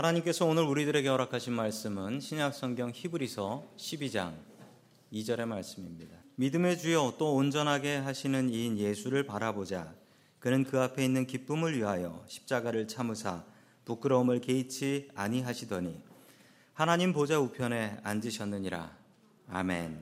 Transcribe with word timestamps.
하나님께서 0.00 0.46
오늘 0.46 0.62
우리들에게 0.62 1.06
허락하신 1.08 1.52
말씀은 1.52 2.20
신약 2.20 2.54
성경 2.54 2.90
히브리서 2.94 3.74
12장 3.76 4.32
2절의 5.12 5.44
말씀입니다. 5.44 6.16
믿음의 6.36 6.78
주여 6.78 7.16
또 7.18 7.34
온전하게 7.34 7.96
하시는 7.96 8.48
이인 8.48 8.78
예수를 8.78 9.26
바라보자. 9.26 9.92
그는 10.38 10.64
그 10.64 10.80
앞에 10.80 11.04
있는 11.04 11.26
기쁨을 11.26 11.76
위하여 11.76 12.24
십자가를 12.28 12.88
참으사 12.88 13.44
부끄러움을 13.84 14.40
개의치 14.40 15.10
아니하시더니 15.14 16.00
하나님 16.72 17.12
보좌 17.12 17.38
우편에 17.38 17.98
앉으셨느니라. 18.02 18.96
아멘. 19.48 19.98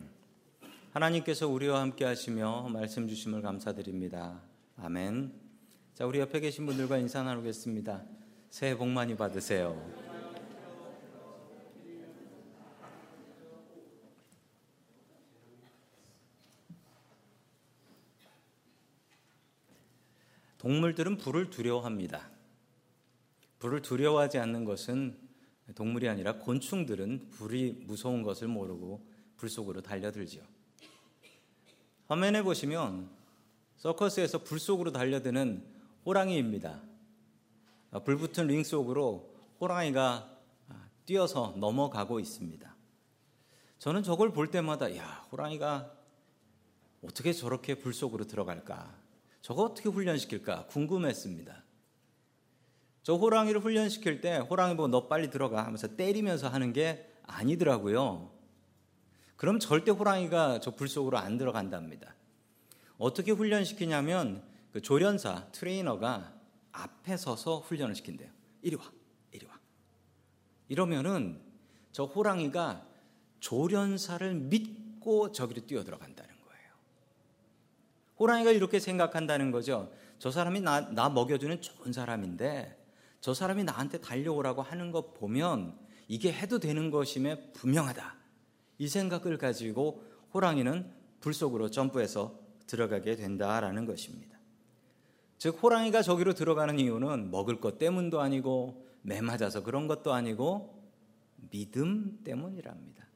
하나님께서 0.92 1.48
우리와 1.48 1.80
함께 1.80 2.04
하시며 2.04 2.68
말씀 2.68 3.08
주심을 3.08 3.42
감사드립니다. 3.42 4.42
아멘. 4.76 5.32
자, 5.96 6.06
우리 6.06 6.20
옆에 6.20 6.38
계신 6.38 6.66
분들과 6.66 6.98
인사 6.98 7.24
나누겠습니다. 7.24 8.17
새해 8.50 8.76
복 8.76 8.88
많이 8.88 9.16
받으세요. 9.16 10.08
동물들은 20.58 21.18
불을 21.18 21.50
두려워합니다. 21.50 22.30
불을 23.60 23.82
두려워하지 23.82 24.38
않는 24.38 24.64
것은 24.64 25.16
동물이 25.74 26.08
아니라 26.08 26.38
곤충들은 26.38 27.30
불이 27.30 27.84
무서운 27.86 28.22
것을 28.22 28.48
모르고 28.48 29.06
불 29.36 29.48
속으로 29.48 29.82
달려들죠. 29.82 30.42
화면에 32.06 32.42
보시면 32.42 33.08
서커스에서 33.76 34.42
불 34.42 34.58
속으로 34.58 34.90
달려드는 34.90 35.62
호랑이입니다. 36.06 36.87
불붙은 38.04 38.46
링 38.46 38.64
속으로 38.64 39.34
호랑이가 39.60 40.36
뛰어서 41.04 41.54
넘어가고 41.56 42.20
있습니다. 42.20 42.76
저는 43.78 44.02
저걸 44.02 44.32
볼 44.32 44.50
때마다 44.50 44.94
야 44.96 45.26
호랑이가 45.32 45.92
어떻게 47.02 47.32
저렇게 47.32 47.76
불 47.76 47.94
속으로 47.94 48.26
들어갈까? 48.26 48.94
저거 49.40 49.62
어떻게 49.62 49.88
훈련시킬까? 49.88 50.66
궁금했습니다. 50.66 51.64
저 53.02 53.14
호랑이를 53.14 53.60
훈련시킬 53.60 54.20
때 54.20 54.36
호랑이 54.36 54.76
보고 54.76 54.88
너 54.88 55.06
빨리 55.06 55.30
들어가 55.30 55.64
하면서 55.64 55.96
때리면서 55.96 56.48
하는 56.48 56.72
게 56.72 57.10
아니더라고요. 57.22 58.30
그럼 59.36 59.60
절대 59.60 59.90
호랑이가 59.92 60.60
저 60.60 60.72
불 60.72 60.88
속으로 60.88 61.16
안 61.16 61.38
들어간답니다. 61.38 62.14
어떻게 62.98 63.30
훈련시키냐면 63.30 64.42
그 64.72 64.82
조련사 64.82 65.46
트레이너가 65.52 66.37
앞에 66.72 67.16
서서 67.16 67.60
훈련을 67.60 67.94
시킨대요. 67.94 68.30
이리 68.62 68.76
와, 68.76 68.90
이리 69.32 69.46
와. 69.46 69.58
이러면은 70.68 71.40
저 71.92 72.04
호랑이가 72.04 72.86
조련사를 73.40 74.34
믿고 74.34 75.32
저기로 75.32 75.66
뛰어 75.66 75.84
들어간다는 75.84 76.30
거예요. 76.30 76.70
호랑이가 78.18 78.50
이렇게 78.50 78.80
생각한다는 78.80 79.50
거죠. 79.50 79.92
저 80.18 80.30
사람이 80.30 80.60
나, 80.60 80.80
나 80.92 81.08
먹여주는 81.08 81.60
좋은 81.60 81.92
사람인데 81.92 82.76
저 83.20 83.34
사람이 83.34 83.64
나한테 83.64 84.00
달려오라고 84.00 84.62
하는 84.62 84.92
것 84.92 85.14
보면 85.14 85.78
이게 86.08 86.32
해도 86.32 86.58
되는 86.58 86.90
것임에 86.90 87.52
분명하다. 87.52 88.16
이 88.78 88.88
생각을 88.88 89.38
가지고 89.38 90.04
호랑이는 90.34 90.90
불 91.20 91.34
속으로 91.34 91.70
점프해서 91.70 92.38
들어가게 92.66 93.16
된다라는 93.16 93.86
것입니다. 93.86 94.37
즉 95.38 95.58
호랑이가 95.62 96.02
저기로 96.02 96.34
들어가는 96.34 96.78
이유는 96.78 97.30
먹을 97.30 97.60
것 97.60 97.78
때문도 97.78 98.20
아니고 98.20 98.84
매 99.02 99.20
맞아서 99.20 99.62
그런 99.62 99.86
것도 99.86 100.12
아니고 100.12 100.82
믿음 101.50 102.18
때문이랍니다. 102.24 103.06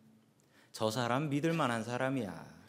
저 0.71 0.91
사람 0.91 1.29
믿을 1.29 1.53
만한 1.53 1.83
사람이야. 1.83 2.63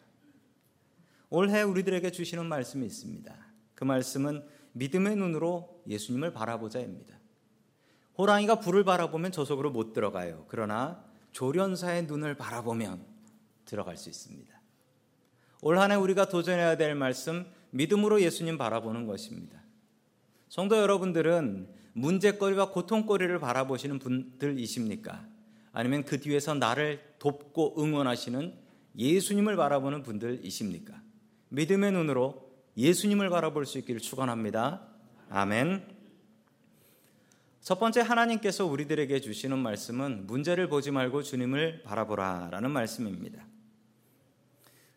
올해 1.30 1.62
우리들에게 1.62 2.10
주시는 2.10 2.46
말씀이 2.46 2.84
있습니다. 2.84 3.34
그 3.74 3.84
말씀은 3.84 4.46
믿음의 4.72 5.16
눈으로 5.16 5.82
예수님을 5.86 6.32
바라보자입니다. 6.32 7.18
호랑이가 8.18 8.60
불을 8.60 8.84
바라보면 8.84 9.32
저 9.32 9.44
속으로 9.44 9.70
못 9.70 9.92
들어가요. 9.92 10.44
그러나 10.48 11.04
조련사의 11.32 12.06
눈을 12.06 12.36
바라보면 12.36 13.04
들어갈 13.64 13.96
수 13.96 14.08
있습니다. 14.08 14.52
올 15.62 15.78
한해 15.78 15.96
우리가 15.96 16.28
도전해야 16.28 16.76
될 16.76 16.94
말씀, 16.94 17.46
믿음으로 17.74 18.22
예수님 18.22 18.56
바라보는 18.56 19.06
것입니다. 19.06 19.60
성도 20.48 20.76
여러분들은 20.76 21.68
문제거리와 21.94 22.70
고통거리를 22.70 23.36
바라보시는 23.40 23.98
분들이십니까? 23.98 25.26
아니면 25.72 26.04
그 26.04 26.20
뒤에서 26.20 26.54
나를 26.54 27.00
돕고 27.18 27.82
응원하시는 27.82 28.54
예수님을 28.96 29.56
바라보는 29.56 30.04
분들이십니까? 30.04 31.02
믿음의 31.48 31.92
눈으로 31.92 32.48
예수님을 32.76 33.28
바라볼 33.28 33.66
수 33.66 33.78
있기를 33.78 34.00
축원합니다. 34.00 34.86
아멘. 35.28 35.84
첫 37.60 37.80
번째 37.80 38.02
하나님께서 38.02 38.66
우리들에게 38.66 39.20
주시는 39.20 39.58
말씀은 39.58 40.28
문제를 40.28 40.68
보지 40.68 40.92
말고 40.92 41.24
주님을 41.24 41.82
바라보라라는 41.82 42.70
말씀입니다. 42.70 43.44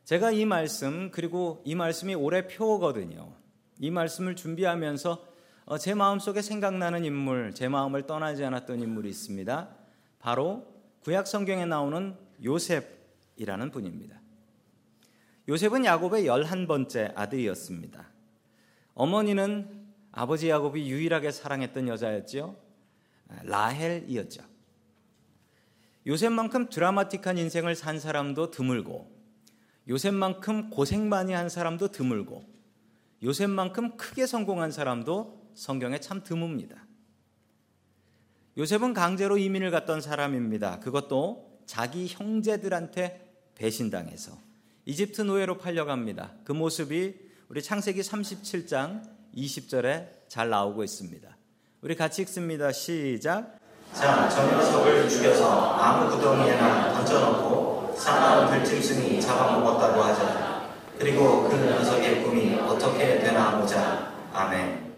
제가 0.08 0.32
이 0.32 0.46
말씀 0.46 1.12
그리고 1.12 1.62
이 1.66 1.76
말씀이 1.76 2.16
올해 2.16 2.48
표거든요. 2.48 3.34
이 3.78 3.92
말씀을 3.92 4.38
준비하면서 4.38 5.26
어, 5.66 5.78
제 5.78 5.96
마음속에 5.96 6.42
생각나는 6.42 7.04
인물, 7.04 7.54
제 7.54 7.68
마음을 7.68 8.08
떠나지 8.08 8.46
않았던 8.46 8.80
인물이 8.80 9.10
있습니다. 9.10 9.68
바로 10.20 10.66
구약 11.04 11.28
성경에 11.28 11.66
나오는 11.66 12.16
요셉이라는 12.42 13.70
분입니다. 13.70 14.22
요셉은 15.50 15.84
야곱의 15.84 16.26
열한 16.26 16.68
번째 16.68 17.12
아들이었습니다. 17.14 18.08
어머니는 18.94 19.88
아버지 20.14 20.48
야곱이 20.48 20.90
유일하게 20.90 21.32
사랑했던 21.32 21.90
여자였지요. 21.90 22.56
라헬이었죠. 23.44 24.42
요셉만큼 26.08 26.70
드라마틱한 26.70 27.38
인생을 27.38 27.76
산 27.76 28.00
사람도 28.00 28.52
드물고 28.52 29.17
요셉만큼 29.90 30.70
고생 30.70 31.10
많이 31.10 31.34
한 31.34 31.50
사람도 31.50 31.90
드물고 31.90 32.44
요셉만큼 33.24 33.98
크게 33.98 34.26
성공한 34.26 34.72
사람도 34.72 35.52
성경에 35.56 36.00
참 36.00 36.24
드뭅니다. 36.24 36.76
요셉은 38.58 38.94
강제로 38.94 39.38
이민을 39.38 39.72
갔던 39.72 40.02
사람입니다. 40.02 40.80
그것도 40.80 41.62
자기 41.66 42.08
형제들한테 42.08 43.52
배신당해서 43.56 44.34
이집트 44.86 45.22
노예로 45.22 45.58
팔려갑니다. 45.58 46.34
그 46.44 46.52
모습이 46.54 47.16
우리 47.50 47.62
창세기 47.62 48.02
37장 48.02 49.04
20절에 49.36 50.10
잘 50.28 50.50
나오고 50.50 50.84
있습니다. 50.84 51.38
우리 51.82 51.96
같이 51.96 52.22
읽습니다. 52.24 52.72
시작. 52.72 53.58
자, 53.94 54.28
저 54.30 54.46
녀석을 54.52 55.10
죽여서 55.10 55.76
아무 55.76 56.16
구덩이에나 56.16 56.94
던져놓고 56.94 57.77
사나운 57.98 58.54
들짐승이 58.54 59.20
잡아먹었다고 59.20 60.02
하자. 60.02 60.70
그리고 60.98 61.50
그 61.50 61.56
녀석의 61.56 62.24
꿈이 62.24 62.56
어떻게 62.56 63.20
되나 63.20 63.60
보자. 63.60 64.14
아멘. 64.32 64.98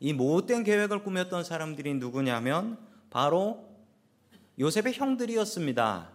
이 0.00 0.12
못된 0.12 0.64
계획을 0.64 1.02
꾸몄던 1.02 1.44
사람들이 1.44 1.94
누구냐면 1.94 2.78
바로 3.10 3.64
요셉의 4.58 4.94
형들이었습니다. 4.94 6.10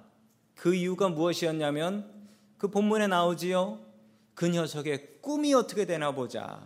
그 0.56 0.76
이유가 0.76 1.10
무엇이었냐면 1.10 2.12
그 2.58 2.70
본문에 2.70 3.08
나오지요. 3.08 3.80
그 4.36 4.48
녀석의 4.48 5.22
꿈이 5.22 5.54
어떻게 5.54 5.86
되나 5.86 6.12
보자. 6.12 6.62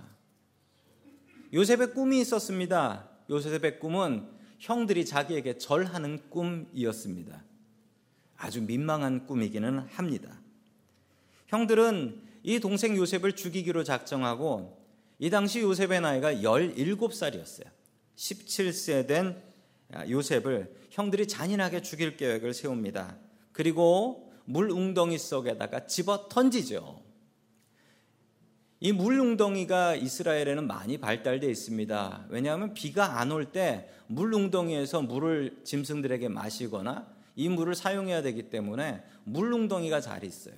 요셉의 1.54 1.94
꿈이 1.94 2.20
있었습니다. 2.22 3.08
요셉의 3.30 3.80
꿈은 3.80 4.28
형들이 4.60 5.06
자기에게 5.06 5.58
절하는 5.58 6.20
꿈이었습니다. 6.30 7.47
아주 8.38 8.62
민망한 8.62 9.26
꿈이기는 9.26 9.80
합니다. 9.80 10.40
형들은 11.48 12.22
이 12.44 12.60
동생 12.60 12.96
요셉을 12.96 13.34
죽이기로 13.34 13.84
작정하고 13.84 14.86
이 15.20 15.30
당시 15.30 15.60
요셉의 15.62 16.02
나이가 16.02 16.34
17살이었어요. 16.34 17.66
17세 18.16 19.08
된 19.08 19.42
요셉을 20.10 20.74
형들이 20.92 21.28
잔인하게 21.28 21.82
죽일 21.82 22.18
계획을 22.18 22.54
세웁니다. 22.54 23.18
그리고 23.52 24.32
물 24.46 24.70
웅덩이 24.72 25.18
속에다가 25.18 25.88
집어 25.88 26.30
던지죠. 26.30 27.02
이 28.80 28.92
물웅덩이가 28.92 29.96
이스라엘에는 29.96 30.68
많이 30.68 31.00
발달되어 31.00 31.50
있습니다. 31.50 32.28
왜냐하면 32.30 32.74
비가 32.76 33.20
안 33.20 33.32
올 33.32 33.52
때 33.52 33.90
물웅덩이에서 34.08 35.02
물을 35.02 35.62
짐승들에게 35.64 36.30
마시거나 36.30 37.08
이 37.38 37.48
물을 37.50 37.76
사용해야 37.76 38.24
되기 38.24 38.50
때문에 38.50 39.04
물웅덩이가 39.24 40.02
잘 40.02 40.24
있어요. 40.24 40.56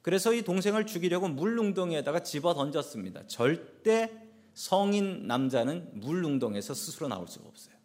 그래서 0.00 0.32
이 0.32 0.42
동생을 0.42 0.86
죽이려고 0.86 1.28
물웅덩이에다가 1.28 2.22
집어 2.22 2.54
던졌습니다. 2.54 3.26
절대 3.26 4.10
성인 4.54 5.26
남자는 5.26 5.90
물웅덩이에서 6.00 6.72
스스로 6.72 7.08
나올 7.08 7.28
수가 7.28 7.46
없어요. 7.46 7.76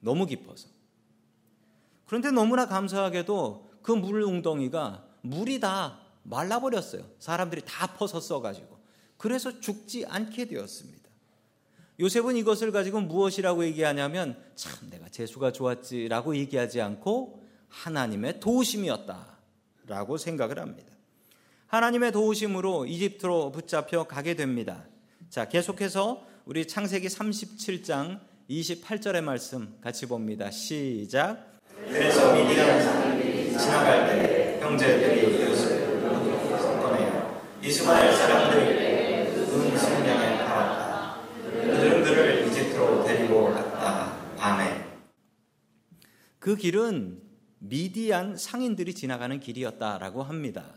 너무 0.00 0.26
깊어서. 0.26 0.68
그런데 2.06 2.30
너무나 2.30 2.66
감사하게도 2.66 3.70
그 3.82 3.92
물웅덩이가 3.92 5.08
물이 5.22 5.60
다 5.60 6.00
말라버렸어요. 6.24 7.02
사람들이 7.18 7.62
다 7.64 7.86
퍼서 7.94 8.20
써가지고. 8.20 8.78
그래서 9.16 9.58
죽지 9.58 10.04
않게 10.04 10.46
되었습니다. 10.46 11.02
요셉은 11.98 12.36
이것을 12.36 12.72
가지고 12.72 13.00
무엇이라고 13.00 13.64
얘기하냐면 13.64 14.36
참 14.54 14.90
내가 14.90 15.08
재수가 15.08 15.52
좋았지라고 15.52 16.36
얘기하지 16.36 16.82
않고 16.82 17.43
하나님의 17.82 18.40
도우심이었다라고 18.40 20.16
생각을 20.16 20.58
합니다. 20.58 20.92
하나님의 21.66 22.12
도우심으로 22.12 22.86
이집트로 22.86 23.50
붙잡혀 23.52 24.04
가게 24.04 24.34
됩니다. 24.34 24.84
자, 25.28 25.48
계속해서 25.48 26.24
우리 26.44 26.66
창세기 26.68 27.08
37장 27.08 28.20
28절의 28.48 29.22
말씀 29.22 29.76
같이 29.80 30.06
봅니다. 30.06 30.50
시작. 30.50 31.58
그래서 31.86 32.34
미디안 32.34 33.58
지나갈 33.58 34.06
때 34.08 34.60
형제들이 34.60 35.24
요셉을 35.24 36.00
꺼내어 36.80 37.42
이스마엘 37.62 38.12
사람들 38.12 38.58
은 39.52 39.76
성량에 39.76 40.38
팔았다. 40.44 41.20
그들은 41.42 42.48
이집트로 42.48 43.04
데리고 43.04 43.52
갔다. 43.52 44.16
아멘. 44.38 44.84
그 46.38 46.56
길은 46.56 47.23
미디안 47.66 48.36
상인들이 48.36 48.94
지나가는 48.94 49.40
길이었다라고 49.40 50.22
합니다. 50.22 50.74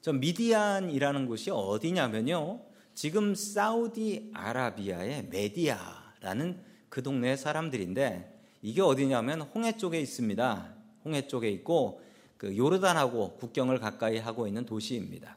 저 0.00 0.12
미디안이라는 0.12 1.26
곳이 1.26 1.50
어디냐면요. 1.50 2.62
지금 2.94 3.34
사우디 3.34 4.32
아라비아의 4.34 5.28
메디아라는 5.30 6.60
그 6.88 7.02
동네 7.02 7.36
사람들인데 7.36 8.40
이게 8.62 8.82
어디냐면 8.82 9.42
홍해 9.42 9.76
쪽에 9.76 10.00
있습니다. 10.00 10.74
홍해 11.04 11.28
쪽에 11.28 11.48
있고 11.50 12.02
그 12.36 12.56
요르단하고 12.56 13.36
국경을 13.36 13.78
가까이 13.78 14.18
하고 14.18 14.48
있는 14.48 14.66
도시입니다. 14.66 15.36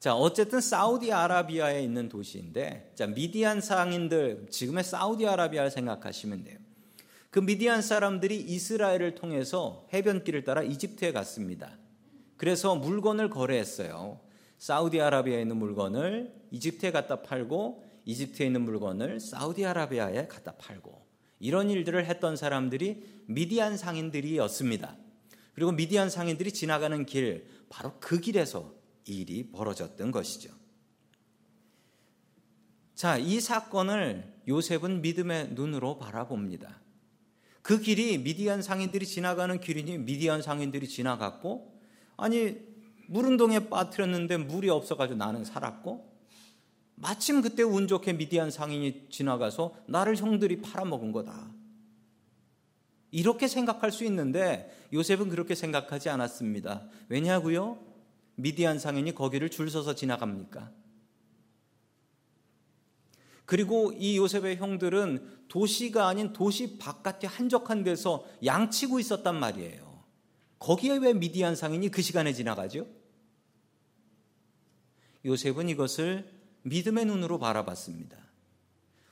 자, 0.00 0.16
어쨌든 0.16 0.60
사우디아라비아에 0.60 1.82
있는 1.82 2.08
도시인데 2.08 2.92
자, 2.94 3.06
미디안 3.06 3.60
상인들 3.60 4.46
지금의 4.50 4.84
사우디아라비아를 4.84 5.70
생각하시면 5.70 6.44
돼요. 6.44 6.61
그 7.32 7.40
미디안 7.40 7.80
사람들이 7.80 8.36
이스라엘을 8.36 9.14
통해서 9.14 9.86
해변길을 9.94 10.44
따라 10.44 10.62
이집트에 10.62 11.12
갔습니다. 11.12 11.78
그래서 12.36 12.76
물건을 12.76 13.30
거래했어요. 13.30 14.20
사우디아라비아에 14.58 15.40
있는 15.40 15.56
물건을 15.56 16.30
이집트에 16.50 16.92
갖다 16.92 17.22
팔고 17.22 17.84
이집트에 18.04 18.44
있는 18.44 18.60
물건을 18.60 19.18
사우디아라비아에 19.18 20.28
갖다 20.28 20.52
팔고 20.52 21.06
이런 21.40 21.70
일들을 21.70 22.04
했던 22.04 22.36
사람들이 22.36 23.22
미디안 23.24 23.78
상인들이었습니다. 23.78 24.94
그리고 25.54 25.72
미디안 25.72 26.10
상인들이 26.10 26.52
지나가는 26.52 27.06
길, 27.06 27.46
바로 27.70 27.94
그 27.98 28.20
길에서 28.20 28.74
일이 29.06 29.50
벌어졌던 29.50 30.10
것이죠. 30.10 30.50
자, 32.94 33.16
이 33.16 33.40
사건을 33.40 34.42
요셉은 34.46 35.00
믿음의 35.00 35.52
눈으로 35.54 35.98
바라봅니다. 35.98 36.81
그 37.62 37.80
길이 37.80 38.18
미디안 38.18 38.60
상인들이 38.60 39.06
지나가는 39.06 39.58
길이니 39.58 39.98
미디안 39.98 40.42
상인들이 40.42 40.88
지나갔고, 40.88 41.80
아니, 42.16 42.56
물운동에 43.06 43.68
빠뜨렸는데 43.68 44.36
물이 44.38 44.68
없어가지고 44.68 45.16
나는 45.16 45.44
살았고, 45.44 46.12
마침 46.96 47.40
그때 47.40 47.62
운 47.62 47.88
좋게 47.88 48.14
미디안 48.14 48.50
상인이 48.50 49.08
지나가서 49.10 49.74
나를 49.86 50.16
형들이 50.16 50.60
팔아먹은 50.60 51.12
거다. 51.12 51.50
이렇게 53.10 53.46
생각할 53.46 53.92
수 53.92 54.04
있는데 54.04 54.72
요셉은 54.92 55.28
그렇게 55.28 55.54
생각하지 55.54 56.08
않았습니다. 56.08 56.88
왜냐고요? 57.08 57.78
미디안 58.36 58.78
상인이 58.78 59.14
거기를 59.14 59.50
줄 59.50 59.70
서서 59.70 59.94
지나갑니까? 59.94 60.70
그리고 63.44 63.92
이 63.92 64.16
요셉의 64.16 64.56
형들은 64.56 65.46
도시가 65.48 66.08
아닌 66.08 66.32
도시 66.32 66.78
바깥의 66.78 67.28
한적한 67.28 67.84
데서 67.84 68.24
양치고 68.44 68.98
있었단 69.00 69.38
말이에요. 69.38 70.04
거기에 70.58 70.98
왜 70.98 71.12
미디안 71.12 71.56
상인이 71.56 71.88
그 71.90 72.02
시간에 72.02 72.32
지나가죠? 72.32 72.86
요셉은 75.24 75.68
이것을 75.68 76.30
믿음의 76.62 77.04
눈으로 77.06 77.38
바라봤습니다. 77.38 78.16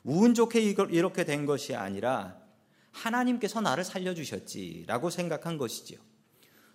운 0.04 0.34
좋게 0.34 0.60
이렇게 0.62 1.24
된 1.24 1.46
것이 1.46 1.74
아니라 1.74 2.40
하나님께서 2.92 3.60
나를 3.60 3.84
살려주셨지라고 3.84 5.10
생각한 5.10 5.58
것이지요. 5.58 5.98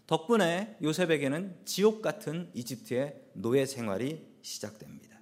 덕분에 0.07 0.77
요셉에게는 0.83 1.65
지옥 1.65 2.01
같은 2.01 2.51
이집트의 2.53 3.29
노예 3.33 3.65
생활이 3.65 4.25
시작됩니다. 4.41 5.14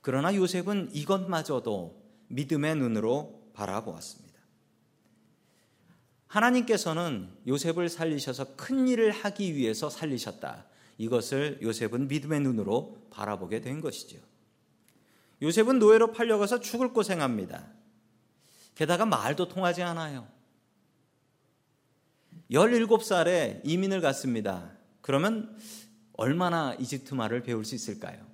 그러나 0.00 0.34
요셉은 0.34 0.90
이것마저도 0.92 2.00
믿음의 2.28 2.76
눈으로 2.76 3.50
바라보았습니다. 3.54 4.30
하나님께서는 6.26 7.28
요셉을 7.46 7.88
살리셔서 7.88 8.54
큰 8.56 8.86
일을 8.86 9.10
하기 9.10 9.56
위해서 9.56 9.90
살리셨다. 9.90 10.64
이것을 10.98 11.58
요셉은 11.60 12.08
믿음의 12.08 12.40
눈으로 12.40 13.08
바라보게 13.10 13.60
된 13.60 13.80
것이죠. 13.80 14.18
요셉은 15.42 15.78
노예로 15.78 16.12
팔려가서 16.12 16.60
죽을 16.60 16.92
고생합니다. 16.92 17.66
게다가 18.74 19.06
말도 19.06 19.48
통하지 19.48 19.82
않아요. 19.82 20.28
17살에 22.50 23.60
이민을 23.64 24.00
갔습니다. 24.00 24.70
그러면 25.00 25.58
얼마나 26.12 26.74
이집트 26.74 27.14
말을 27.14 27.42
배울 27.42 27.64
수 27.64 27.74
있을까요? 27.74 28.29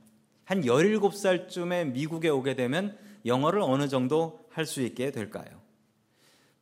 한 0.47 0.63
17살쯤에 0.63 1.91
미국에 1.91 2.29
오게 2.29 2.55
되면 2.55 2.97
영어를 3.27 3.61
어느 3.61 3.89
정도 3.89 4.47
할 4.51 4.65
수 4.65 4.81
있게 4.81 5.11
될까요? 5.11 5.61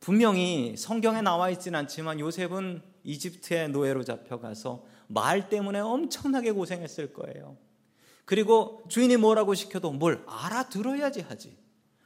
분명히 0.01 0.75
성경에 0.75 1.21
나와 1.21 1.49
있지는 1.51 1.79
않지만 1.79 2.19
요셉은 2.19 2.81
이집트의 3.03 3.69
노예로 3.69 4.03
잡혀가서 4.03 4.85
말 5.07 5.49
때문에 5.49 5.79
엄청나게 5.79 6.51
고생했을 6.51 7.13
거예요. 7.13 7.57
그리고 8.25 8.83
주인이 8.89 9.15
뭐라고 9.17 9.53
시켜도 9.53 9.91
뭘 9.91 10.23
알아들어야지 10.27 11.21
하지. 11.21 11.55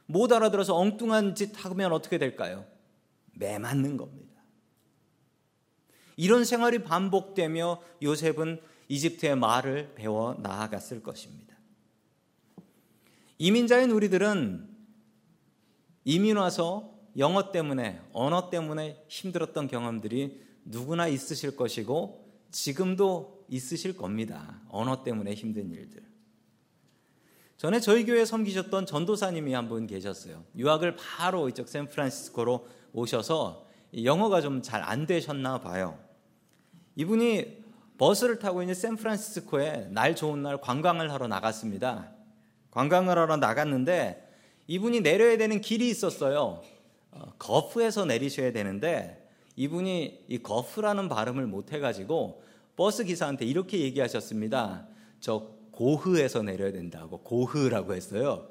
못 0.04 0.30
알아들어서 0.32 0.76
엉뚱한 0.76 1.34
짓 1.34 1.64
하면 1.64 1.92
어떻게 1.92 2.18
될까요? 2.18 2.66
매 3.32 3.58
맞는 3.58 3.96
겁니다. 3.96 4.30
이런 6.16 6.44
생활이 6.44 6.84
반복되며 6.84 7.80
요셉은 8.02 8.60
이집트의 8.88 9.36
말을 9.36 9.94
배워 9.94 10.34
나아갔을 10.34 11.02
것입니다. 11.02 11.49
이민자인 13.42 13.90
우리들은 13.90 14.68
이민 16.04 16.36
와서 16.36 16.92
영어 17.16 17.50
때문에, 17.52 17.98
언어 18.12 18.50
때문에 18.50 19.02
힘들었던 19.08 19.66
경험들이 19.66 20.42
누구나 20.66 21.08
있으실 21.08 21.56
것이고 21.56 22.30
지금도 22.50 23.46
있으실 23.48 23.96
겁니다. 23.96 24.60
언어 24.68 25.02
때문에 25.02 25.32
힘든 25.32 25.70
일들. 25.70 26.02
전에 27.56 27.80
저희 27.80 28.04
교회 28.04 28.26
섬기셨던 28.26 28.84
전도사님이 28.84 29.54
한 29.54 29.70
분 29.70 29.86
계셨어요. 29.86 30.44
유학을 30.54 30.96
바로 30.96 31.48
이쪽 31.48 31.66
샌프란시스코로 31.70 32.68
오셔서 32.92 33.66
영어가 34.04 34.42
좀 34.42 34.60
잘 34.60 34.82
안 34.82 35.06
되셨나 35.06 35.60
봐요. 35.60 35.98
이분이 36.94 37.64
버스를 37.96 38.38
타고 38.38 38.60
있는 38.62 38.74
샌프란시스코에 38.74 39.88
날 39.92 40.14
좋은 40.14 40.42
날 40.42 40.60
관광을 40.60 41.10
하러 41.10 41.26
나갔습니다. 41.26 42.12
관광을 42.70 43.18
하러 43.18 43.36
나갔는데 43.36 44.28
이분이 44.66 45.00
내려야 45.00 45.36
되는 45.36 45.60
길이 45.60 45.88
있었어요. 45.88 46.62
어, 47.10 47.32
거프에서 47.38 48.04
내리셔야 48.04 48.52
되는데 48.52 49.28
이분이 49.56 50.26
이 50.28 50.38
거프라는 50.38 51.08
발음을 51.08 51.46
못 51.46 51.72
해가지고 51.72 52.42
버스 52.76 53.04
기사한테 53.04 53.44
이렇게 53.44 53.80
얘기하셨습니다. 53.80 54.86
저 55.18 55.48
고흐에서 55.72 56.42
내려야 56.42 56.72
된다고 56.72 57.18
고흐라고 57.18 57.94
했어요. 57.94 58.48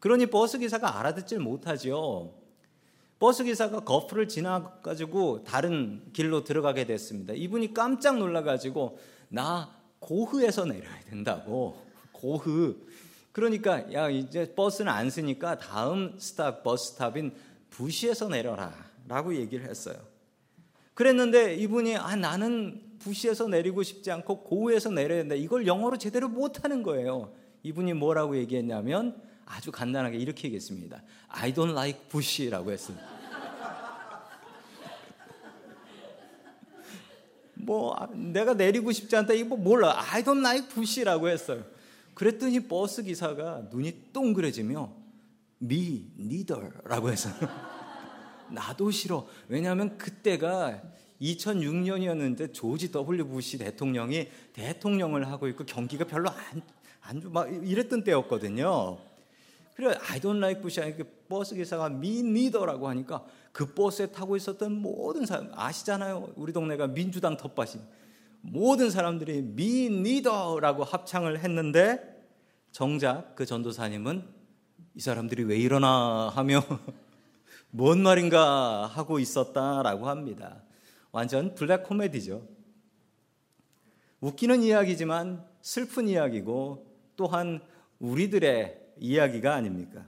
그러니 0.00 0.26
버스 0.26 0.58
기사가 0.58 0.98
알아듣질 0.98 1.38
못하지요. 1.38 2.34
버스 3.18 3.44
기사가 3.44 3.80
거프를 3.80 4.28
지나가지고 4.28 5.44
다른 5.44 6.02
길로 6.12 6.44
들어가게 6.44 6.84
됐습니다. 6.84 7.32
이분이 7.32 7.72
깜짝 7.72 8.18
놀라가지고 8.18 8.98
나 9.28 9.74
고흐에서 10.00 10.66
내려야 10.66 11.00
된다고 11.08 11.82
고흐. 12.12 12.76
그러니까 13.34 13.92
야 13.92 14.08
이제 14.08 14.54
버스는 14.54 14.90
안 14.92 15.10
서니까 15.10 15.58
다음 15.58 16.16
stop 16.20 16.62
bus 16.62 16.86
stop인 16.86 17.34
부시에서 17.68 18.28
내려라라고 18.28 19.34
얘기를 19.34 19.68
했어요. 19.68 19.96
그랬는데 20.94 21.56
이분이 21.56 21.96
아 21.96 22.14
나는 22.14 22.80
부시에서 23.00 23.48
내리고 23.48 23.82
싶지 23.82 24.12
않고 24.12 24.44
고우에서 24.44 24.90
내려야 24.90 25.18
된다. 25.18 25.34
이걸 25.34 25.66
영어로 25.66 25.98
제대로 25.98 26.28
못 26.28 26.62
하는 26.62 26.84
거예요. 26.84 27.32
이분이 27.64 27.94
뭐라고 27.94 28.36
얘기했냐면 28.36 29.20
아주 29.46 29.72
간단하게 29.72 30.16
이렇게 30.16 30.44
얘기했습니다. 30.44 31.02
I 31.26 31.52
don't 31.52 31.72
like 31.72 32.02
Bush라고 32.10 32.70
했습니다. 32.70 33.04
뭐 37.54 37.96
아, 37.96 38.06
내가 38.12 38.54
내리고 38.54 38.92
싶지 38.92 39.16
않다 39.16 39.32
이거 39.32 39.56
뭐 39.56 39.58
몰라. 39.58 40.00
I 40.12 40.22
don't 40.22 40.38
like 40.38 40.68
Bush라고 40.68 41.28
했어요. 41.28 41.74
그랬더니 42.14 42.60
버스 42.68 43.02
기사가 43.02 43.68
눈이 43.70 44.12
동그래지며 44.12 44.92
me 45.62 46.12
neither라고 46.18 47.10
해서 47.10 47.30
나도 48.50 48.90
싫어. 48.90 49.26
왜냐하면 49.48 49.98
그때가 49.98 50.82
2006년이었는데 51.20 52.52
조지 52.52 52.90
W 52.92 53.26
부시 53.26 53.58
대통령이 53.58 54.28
대통령을 54.52 55.28
하고 55.28 55.48
있고 55.48 55.64
경기가 55.64 56.04
별로 56.04 56.30
안, 56.30 56.62
안, 57.00 57.32
막 57.32 57.48
이랬던 57.52 58.04
때였거든요. 58.04 58.98
그래, 59.74 59.96
I 60.08 60.20
don't 60.20 60.36
like 60.36 60.62
부시 60.62 60.80
하니까 60.80 61.04
버스 61.28 61.54
기사가 61.54 61.86
me 61.86 62.20
neither라고 62.20 62.88
하니까 62.88 63.24
그 63.52 63.72
버스에 63.72 64.06
타고 64.06 64.36
있었던 64.36 64.72
모든 64.72 65.26
사람, 65.26 65.50
아시잖아요. 65.54 66.32
우리 66.36 66.52
동네가 66.52 66.88
민주당 66.88 67.36
텃밭이. 67.36 67.80
모든 68.46 68.90
사람들이 68.90 69.38
neither라고 69.86 70.84
합창을 70.84 71.40
했는데 71.40 71.98
정작 72.72 73.34
그 73.34 73.46
전도사님은 73.46 74.22
이 74.94 75.00
사람들이 75.00 75.44
왜 75.44 75.56
이러나 75.56 76.28
하며 76.28 76.62
뭔 77.70 78.02
말인가 78.02 78.86
하고 78.86 79.18
있었다라고 79.18 80.08
합니다. 80.08 80.62
완전 81.10 81.54
블랙 81.54 81.84
코미디죠. 81.84 82.46
웃기는 84.20 84.62
이야기지만 84.62 85.44
슬픈 85.62 86.06
이야기고 86.06 86.86
또한 87.16 87.60
우리들의 87.98 88.78
이야기가 88.98 89.54
아닙니까? 89.54 90.06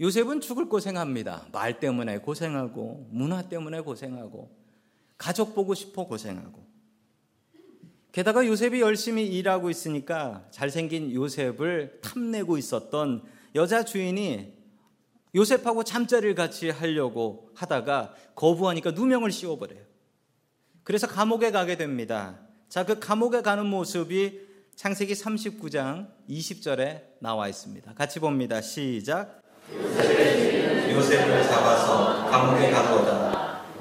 요셉은 0.00 0.40
죽을 0.40 0.68
고생합니다. 0.68 1.46
말 1.52 1.78
때문에 1.78 2.18
고생하고, 2.18 3.08
문화 3.10 3.48
때문에 3.48 3.80
고생하고, 3.80 4.59
가족 5.20 5.54
보고 5.54 5.74
싶어 5.74 6.06
고생하고. 6.06 6.64
게다가 8.10 8.46
요셉이 8.46 8.80
열심히 8.80 9.26
일하고 9.26 9.68
있으니까 9.68 10.46
잘생긴 10.50 11.12
요셉을 11.12 12.00
탐내고 12.00 12.56
있었던 12.56 13.22
여자 13.54 13.84
주인이 13.84 14.54
요셉하고 15.34 15.84
잠자리를 15.84 16.34
같이 16.34 16.70
하려고 16.70 17.50
하다가 17.54 18.14
거부하니까 18.34 18.92
누명을 18.92 19.30
씌워버려요. 19.30 19.82
그래서 20.84 21.06
감옥에 21.06 21.50
가게 21.50 21.76
됩니다. 21.76 22.40
자, 22.70 22.86
그 22.86 22.98
감옥에 22.98 23.42
가는 23.42 23.66
모습이 23.66 24.40
창세기 24.74 25.12
39장 25.12 26.08
20절에 26.30 27.02
나와 27.20 27.46
있습니다. 27.46 27.92
같이 27.92 28.20
봅니다. 28.20 28.62
시작. 28.62 29.42
요셉을 29.70 31.42
잡아서 31.44 32.30
감옥에 32.30 32.70
가두었다. 32.70 33.19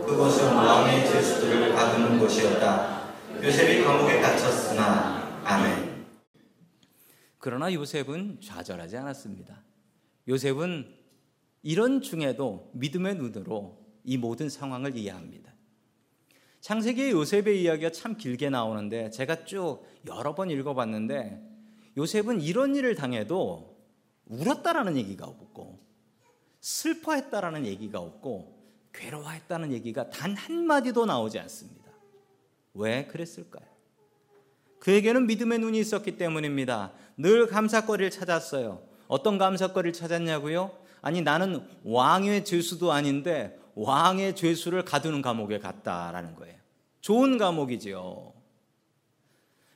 그곳은 0.10 0.56
왕의 0.56 1.08
죄수들을 1.08 1.76
가두는 1.76 2.18
곳이었다. 2.18 3.14
요셉이 3.44 3.84
감옥에 3.84 4.20
갇혔으나 4.20 5.44
아멘. 5.44 6.08
그러나 7.38 7.72
요셉은 7.72 8.40
좌절하지 8.42 8.98
않았습니다. 8.98 9.62
요셉은 10.28 10.92
이런 11.62 12.02
중에도 12.02 12.72
믿음의 12.74 13.18
눈으로 13.18 13.78
이 14.04 14.18
모든 14.18 14.50
상황을 14.50 14.98
이해합니다. 14.98 15.54
창세기의 16.62 17.12
요셉의 17.12 17.62
이야기가 17.62 17.92
참 17.92 18.18
길게 18.18 18.50
나오는데 18.50 19.12
제가 19.12 19.46
쭉 19.46 19.84
여러 20.08 20.34
번 20.34 20.50
읽어봤는데 20.50 21.40
요셉은 21.98 22.42
이런 22.42 22.76
일을 22.76 22.96
당해도 22.96 23.78
울었다라는 24.26 24.98
얘기가 24.98 25.28
없고 25.28 25.80
슬퍼했다라는 26.62 27.68
얘기가 27.68 28.00
없고 28.00 28.59
괴로워했다는 28.94 29.72
얘기가 29.74 30.10
단 30.10 30.36
한마디도 30.36 31.06
나오지 31.06 31.40
않습니다. 31.40 31.92
왜 32.74 33.06
그랬을까요? 33.06 33.68
그에게는 34.80 35.28
믿음의 35.28 35.60
눈이 35.60 35.80
있었기 35.80 36.18
때문입니다. 36.18 36.94
늘 37.18 37.48
감사거리를 37.48 38.12
찾았어요. 38.12 38.82
어떤 39.08 39.38
감사거리를 39.38 39.94
찾았냐고요? 39.94 40.78
아니 41.02 41.22
나는 41.22 41.66
왕의 41.84 42.46
죄수도 42.46 42.92
아닌데 42.92 43.60
왕의 43.76 44.36
죄수를 44.36 44.84
가두는 44.84 45.22
감옥에 45.22 45.60
갔다라는 45.60 46.36
거예요. 46.36 46.56
좋은 47.02 47.38
감옥이지요. 47.38 48.34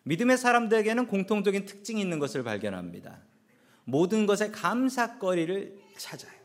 믿음의 0.03 0.37
사람들에게는 0.37 1.07
공통적인 1.07 1.65
특징이 1.65 2.01
있는 2.01 2.19
것을 2.19 2.43
발견합니다. 2.43 3.21
모든 3.85 4.25
것에 4.25 4.51
감사거리를 4.51 5.77
찾아요. 5.97 6.42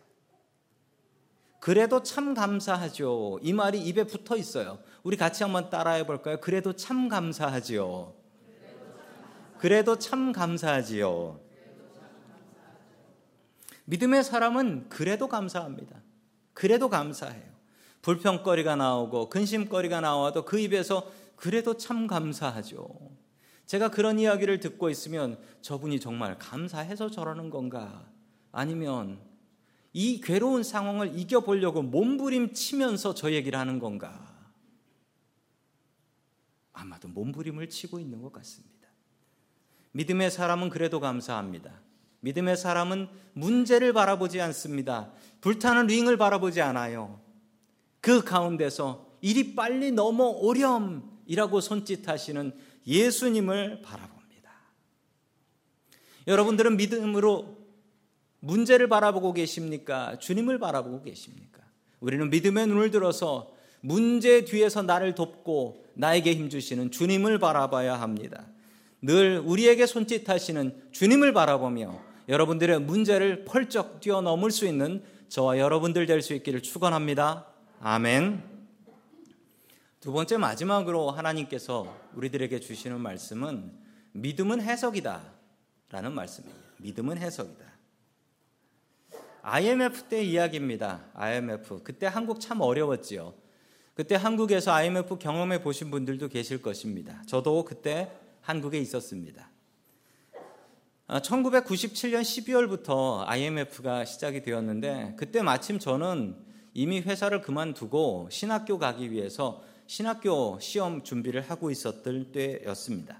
그래도 1.60 2.02
참 2.02 2.34
감사하죠. 2.34 3.40
이 3.42 3.52
말이 3.52 3.80
입에 3.80 4.04
붙어 4.04 4.36
있어요. 4.36 4.78
우리 5.02 5.16
같이 5.16 5.42
한번 5.42 5.70
따라해 5.70 6.06
볼까요? 6.06 6.38
그래도 6.40 6.74
참 6.74 7.08
감사하지요. 7.08 8.14
그래도 9.58 9.98
참 9.98 10.32
감사하지요. 10.32 11.40
믿음의 13.86 14.22
사람은 14.22 14.88
그래도 14.88 15.28
감사합니다. 15.28 15.96
그래도 16.52 16.88
감사해요. 16.88 17.48
불평거리가 18.02 18.76
나오고 18.76 19.28
근심거리가 19.28 20.00
나와도 20.00 20.44
그 20.44 20.58
입에서 20.58 21.10
그래도 21.36 21.76
참 21.76 22.06
감사하죠. 22.06 22.88
제가 23.66 23.90
그런 23.90 24.18
이야기를 24.18 24.60
듣고 24.60 24.90
있으면 24.90 25.38
저분이 25.60 26.00
정말 26.00 26.38
감사해서 26.38 27.10
저러는 27.10 27.50
건가? 27.50 28.06
아니면 28.52 29.18
이 29.98 30.20
괴로운 30.20 30.62
상황을 30.62 31.18
이겨보려고 31.18 31.82
몸부림치면서 31.82 33.14
저 33.14 33.32
얘기를 33.32 33.58
하는 33.58 33.80
건가? 33.80 34.32
아마도 36.72 37.08
몸부림을 37.08 37.68
치고 37.68 37.98
있는 37.98 38.22
것 38.22 38.30
같습니다. 38.30 38.86
믿음의 39.90 40.30
사람은 40.30 40.68
그래도 40.68 41.00
감사합니다. 41.00 41.80
믿음의 42.20 42.56
사람은 42.56 43.08
문제를 43.32 43.92
바라보지 43.92 44.40
않습니다. 44.40 45.10
불타는 45.40 45.88
링을 45.88 46.16
바라보지 46.16 46.60
않아요. 46.60 47.20
그 48.00 48.22
가운데서 48.22 49.04
일이 49.20 49.56
빨리 49.56 49.90
넘어오렴이라고 49.90 51.60
손짓하시는 51.60 52.54
예수님을 52.86 53.82
바라봅니다. 53.82 54.52
여러분들은 56.28 56.76
믿음으로 56.76 57.57
문제를 58.40 58.88
바라보고 58.88 59.32
계십니까? 59.32 60.18
주님을 60.18 60.58
바라보고 60.58 61.02
계십니까? 61.02 61.62
우리는 62.00 62.30
믿음의 62.30 62.66
눈을 62.68 62.90
들어서 62.90 63.52
문제 63.80 64.44
뒤에서 64.44 64.82
나를 64.82 65.14
돕고 65.14 65.84
나에게 65.94 66.34
힘주시는 66.34 66.90
주님을 66.90 67.38
바라봐야 67.38 68.00
합니다. 68.00 68.46
늘 69.00 69.40
우리에게 69.44 69.86
손짓하시는 69.86 70.88
주님을 70.92 71.32
바라보며 71.32 72.00
여러분들의 72.28 72.80
문제를 72.80 73.44
펄쩍 73.44 74.00
뛰어넘을 74.00 74.50
수 74.50 74.66
있는 74.66 75.02
저와 75.28 75.58
여러분들 75.58 76.06
될 76.06 76.22
수 76.22 76.34
있기를 76.34 76.62
축원합니다. 76.62 77.46
아멘. 77.80 78.42
두 80.00 80.12
번째 80.12 80.36
마지막으로 80.36 81.10
하나님께서 81.10 81.94
우리들에게 82.14 82.60
주시는 82.60 83.00
말씀은 83.00 83.72
믿음은 84.12 84.60
해석이다라는 84.62 86.12
말씀입니다. 86.14 86.60
믿음은 86.78 87.18
해석이다. 87.18 87.67
IMF 89.42 90.04
때 90.04 90.22
이야기입니다. 90.22 91.06
IMF. 91.14 91.82
그때 91.82 92.06
한국 92.06 92.40
참 92.40 92.60
어려웠지요. 92.60 93.34
그때 93.94 94.14
한국에서 94.14 94.72
IMF 94.72 95.18
경험해 95.18 95.62
보신 95.62 95.90
분들도 95.90 96.28
계실 96.28 96.62
것입니다. 96.62 97.22
저도 97.26 97.64
그때 97.64 98.10
한국에 98.42 98.78
있었습니다. 98.78 99.50
1997년 101.08 102.16
아, 102.16 102.20
12월부터 102.20 103.24
IMF가 103.26 104.04
시작이 104.04 104.42
되었는데 104.42 105.14
그때 105.16 105.42
마침 105.42 105.78
저는 105.78 106.36
이미 106.74 107.00
회사를 107.00 107.40
그만두고 107.40 108.28
신학교 108.30 108.78
가기 108.78 109.10
위해서 109.10 109.64
신학교 109.86 110.58
시험 110.60 111.02
준비를 111.02 111.40
하고 111.40 111.70
있었을 111.70 112.30
때였습니다. 112.30 113.18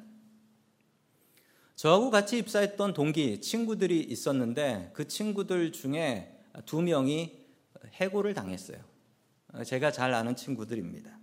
저하고 1.79 2.11
같이 2.11 2.39
입사했던 2.39 2.93
동기 2.93 3.41
친구들이 3.41 4.01
있었는데 4.01 4.91
그 4.95 5.07
친구들 5.07 5.71
중에 5.71 6.37
두 6.67 6.83
명이 6.83 7.47
해고를 7.93 8.35
당했어요. 8.35 8.79
제가 9.65 9.93
잘 9.93 10.13
아는 10.13 10.35
친구들입니다. 10.35 11.17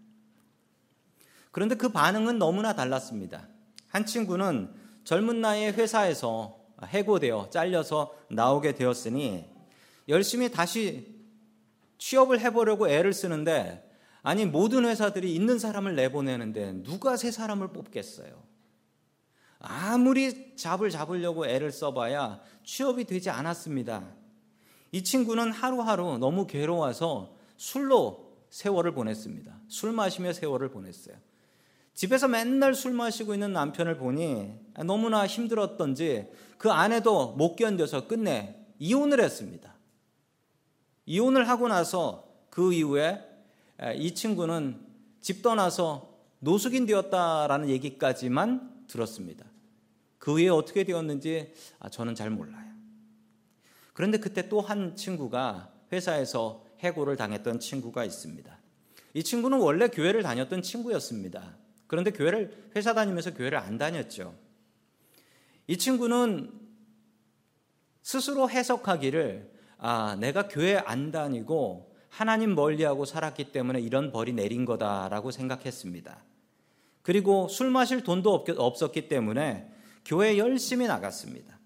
그런데 1.51 1.75
그 1.75 1.89
반응은 1.89 2.39
너무나 2.39 2.73
달랐습니다. 2.73 3.49
한 3.89 4.05
친구는 4.05 4.73
젊은 5.03 5.41
나이에 5.41 5.71
회사에서 5.73 6.57
해고되어 6.85 7.49
잘려서 7.49 8.15
나오게 8.29 8.75
되었으니 8.75 9.49
열심히 10.07 10.49
다시 10.49 11.19
취업을 11.97 12.39
해보려고 12.39 12.87
애를 12.87 13.11
쓰는데 13.11 13.91
아니 14.23 14.45
모든 14.45 14.85
회사들이 14.85 15.35
있는 15.35 15.59
사람을 15.59 15.97
내보내는데 15.97 16.83
누가 16.83 17.17
새 17.17 17.29
사람을 17.29 17.73
뽑겠어요? 17.73 18.54
아무리 19.59 20.55
잡을 20.55 20.89
잡으려고 20.89 21.47
애를 21.47 21.71
써봐야 21.71 22.39
취업이 22.63 23.05
되지 23.05 23.29
않았습니다. 23.29 24.03
이 24.91 25.03
친구는 25.03 25.51
하루하루 25.51 26.17
너무 26.17 26.47
괴로워서 26.47 27.35
술로 27.57 28.33
세월을 28.49 28.93
보냈습니다. 28.93 29.53
술 29.67 29.91
마시며 29.91 30.33
세월을 30.33 30.69
보냈어요. 30.69 31.15
집에서 31.93 32.27
맨날 32.27 32.75
술 32.75 32.93
마시고 32.93 33.33
있는 33.33 33.53
남편을 33.53 33.97
보니 33.97 34.53
너무나 34.85 35.25
힘들었던지 35.25 36.27
그 36.57 36.71
아내도 36.71 37.33
못 37.33 37.55
견뎌서 37.55 38.07
끝내 38.07 38.55
이혼을 38.79 39.21
했습니다. 39.21 39.73
이혼을 41.05 41.47
하고 41.47 41.67
나서 41.67 42.27
그 42.49 42.73
이후에 42.73 43.21
이 43.95 44.13
친구는 44.13 44.79
집 45.21 45.41
떠나서 45.41 46.13
노숙인 46.39 46.85
되었다라는 46.85 47.69
얘기까지만 47.69 48.74
들었습니다. 48.87 49.45
그 50.17 50.33
후에 50.33 50.49
어떻게 50.49 50.83
되었는지 50.83 51.53
아, 51.79 51.89
저는 51.89 52.15
잘 52.15 52.29
몰라요. 52.29 52.73
그런데 53.93 54.17
그때 54.17 54.49
또 54.49 54.61
한 54.61 54.95
친구가 54.95 55.71
회사에서 55.91 56.65
해고를 56.79 57.15
당했던 57.15 57.59
친구가 57.59 58.03
있습니다. 58.03 58.59
이 59.13 59.23
친구는 59.23 59.59
원래 59.59 59.87
교회를 59.87 60.23
다녔던 60.23 60.61
친구였습니다. 60.61 61.55
그런데 61.87 62.11
교회를 62.11 62.71
회사 62.75 62.93
다니면서 62.93 63.33
교회를 63.33 63.57
안 63.57 63.77
다녔죠. 63.77 64.35
이 65.67 65.77
친구는 65.77 66.51
스스로 68.01 68.49
해석하기를 68.49 69.53
아, 69.77 70.15
내가 70.19 70.47
교회 70.47 70.75
안 70.77 71.11
다니고 71.11 71.95
하나님 72.09 72.55
멀리하고 72.55 73.05
살았기 73.05 73.51
때문에 73.51 73.79
이런 73.81 74.11
벌이 74.11 74.33
내린 74.33 74.65
거다라고 74.65 75.31
생각했습니다. 75.31 76.23
그리고 77.05 77.47
술 77.47 77.69
마실 77.69 78.01
돈도 78.01 78.45
없었기 78.57 79.07
때문에 79.07 79.69
교회 80.03 80.39
열심히 80.39 80.87
나갔습니다. 80.87 81.59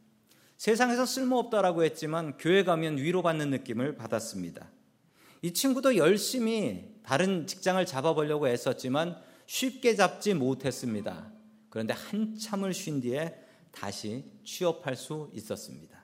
세상에서 0.58 1.06
쓸모없다라고 1.06 1.86
했지만 1.86 2.36
교회 2.38 2.66
가면 2.66 2.98
위로받는 2.98 3.50
느낌을 3.50 3.96
받았습니다. 3.96 4.70
이 5.42 5.54
친구도 5.54 5.96
열심히 5.96 6.94
다른 7.04 7.48
직장을 7.48 7.84
잡아보려고 7.86 8.50
애썼지만 8.50 9.18
쉽게 9.46 9.96
잡지 9.96 10.34
못했습니다. 10.34 11.32
그런데 11.70 11.94
한참을 11.94 12.74
쉰 12.74 13.00
뒤에 13.00 13.34
다시 13.72 14.26
취업할 14.44 14.98
수 14.98 15.32
있었습니다. 15.34 16.04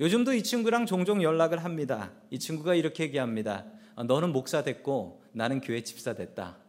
요즘도 0.00 0.32
이 0.32 0.42
친구랑 0.42 0.86
종종 0.86 1.22
연락을 1.22 1.62
합니다. 1.62 2.10
이 2.30 2.40
친구가 2.40 2.74
이렇게 2.74 3.04
얘기합니다. 3.04 3.64
아, 3.94 4.02
너는 4.02 4.32
목사 4.32 4.64
됐고 4.64 5.22
나는 5.30 5.60
교회 5.60 5.84
집사 5.84 6.14
됐다. 6.14 6.61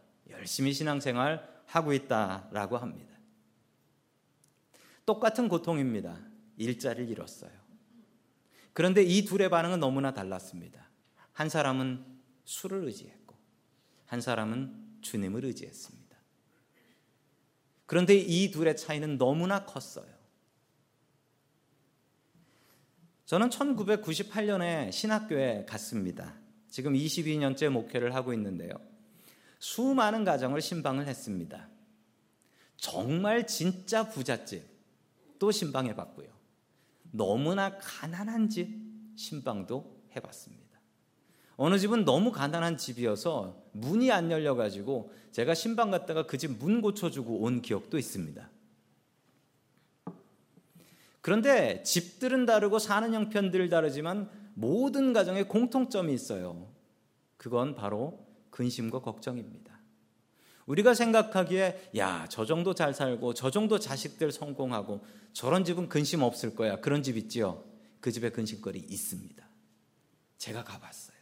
열심히 0.44 0.74
신앙생활 0.74 1.62
하고 1.64 1.94
있다라고 1.94 2.76
합니다. 2.76 3.14
똑같은 5.06 5.48
고통입니다. 5.48 6.20
일자리를 6.58 7.10
잃었어요. 7.10 7.50
그런데 8.74 9.02
이 9.02 9.24
둘의 9.24 9.48
반응은 9.48 9.80
너무나 9.80 10.12
달랐습니다. 10.12 10.90
한 11.32 11.48
사람은 11.48 12.04
술을 12.44 12.84
의지했고 12.84 13.34
한 14.04 14.20
사람은 14.20 14.98
주님을 15.00 15.46
의지했습니다. 15.46 16.14
그런데 17.86 18.14
이 18.14 18.50
둘의 18.50 18.76
차이는 18.76 19.16
너무나 19.16 19.64
컸어요. 19.64 20.12
저는 23.24 23.48
1998년에 23.48 24.92
신학교에 24.92 25.64
갔습니다. 25.66 26.34
지금 26.68 26.92
22년째 26.92 27.70
목회를 27.70 28.14
하고 28.14 28.34
있는데요. 28.34 28.93
수많은 29.64 30.24
가정을 30.24 30.60
신방을 30.60 31.06
했습니다. 31.06 31.70
정말 32.76 33.46
진짜 33.46 34.10
부잣집 34.10 34.62
또 35.38 35.50
신방해 35.50 35.94
봤고요. 35.96 36.28
너무나 37.10 37.78
가난한 37.78 38.50
집 38.50 38.68
신방도 39.16 40.02
해 40.14 40.20
봤습니다. 40.20 40.78
어느 41.56 41.78
집은 41.78 42.04
너무 42.04 42.30
가난한 42.30 42.76
집이어서 42.76 43.64
문이 43.72 44.12
안 44.12 44.30
열려 44.30 44.54
가지고 44.54 45.10
제가 45.32 45.54
신방 45.54 45.90
갔다가 45.90 46.26
그 46.26 46.36
집 46.36 46.58
문 46.58 46.82
고쳐 46.82 47.10
주고 47.10 47.40
온 47.40 47.62
기억도 47.62 47.96
있습니다. 47.96 48.50
그런데 51.22 51.82
집들은 51.84 52.44
다르고 52.44 52.78
사는 52.78 53.14
형편들 53.14 53.70
다르지만 53.70 54.28
모든 54.52 55.14
가정에 55.14 55.44
공통점이 55.44 56.12
있어요. 56.12 56.70
그건 57.38 57.74
바로 57.74 58.24
근심과 58.54 59.00
걱정입니다. 59.00 59.74
우리가 60.66 60.94
생각하기에 60.94 61.90
야, 61.96 62.26
저 62.30 62.46
정도 62.46 62.72
잘 62.72 62.94
살고 62.94 63.34
저 63.34 63.50
정도 63.50 63.80
자식들 63.80 64.30
성공하고 64.30 65.04
저런 65.32 65.64
집은 65.64 65.88
근심 65.88 66.22
없을 66.22 66.54
거야. 66.54 66.80
그런 66.80 67.02
집 67.02 67.16
있지요. 67.16 67.64
그 68.00 68.12
집에 68.12 68.30
근심거리 68.30 68.78
있습니다. 68.78 69.44
제가 70.38 70.62
가봤어요. 70.62 71.16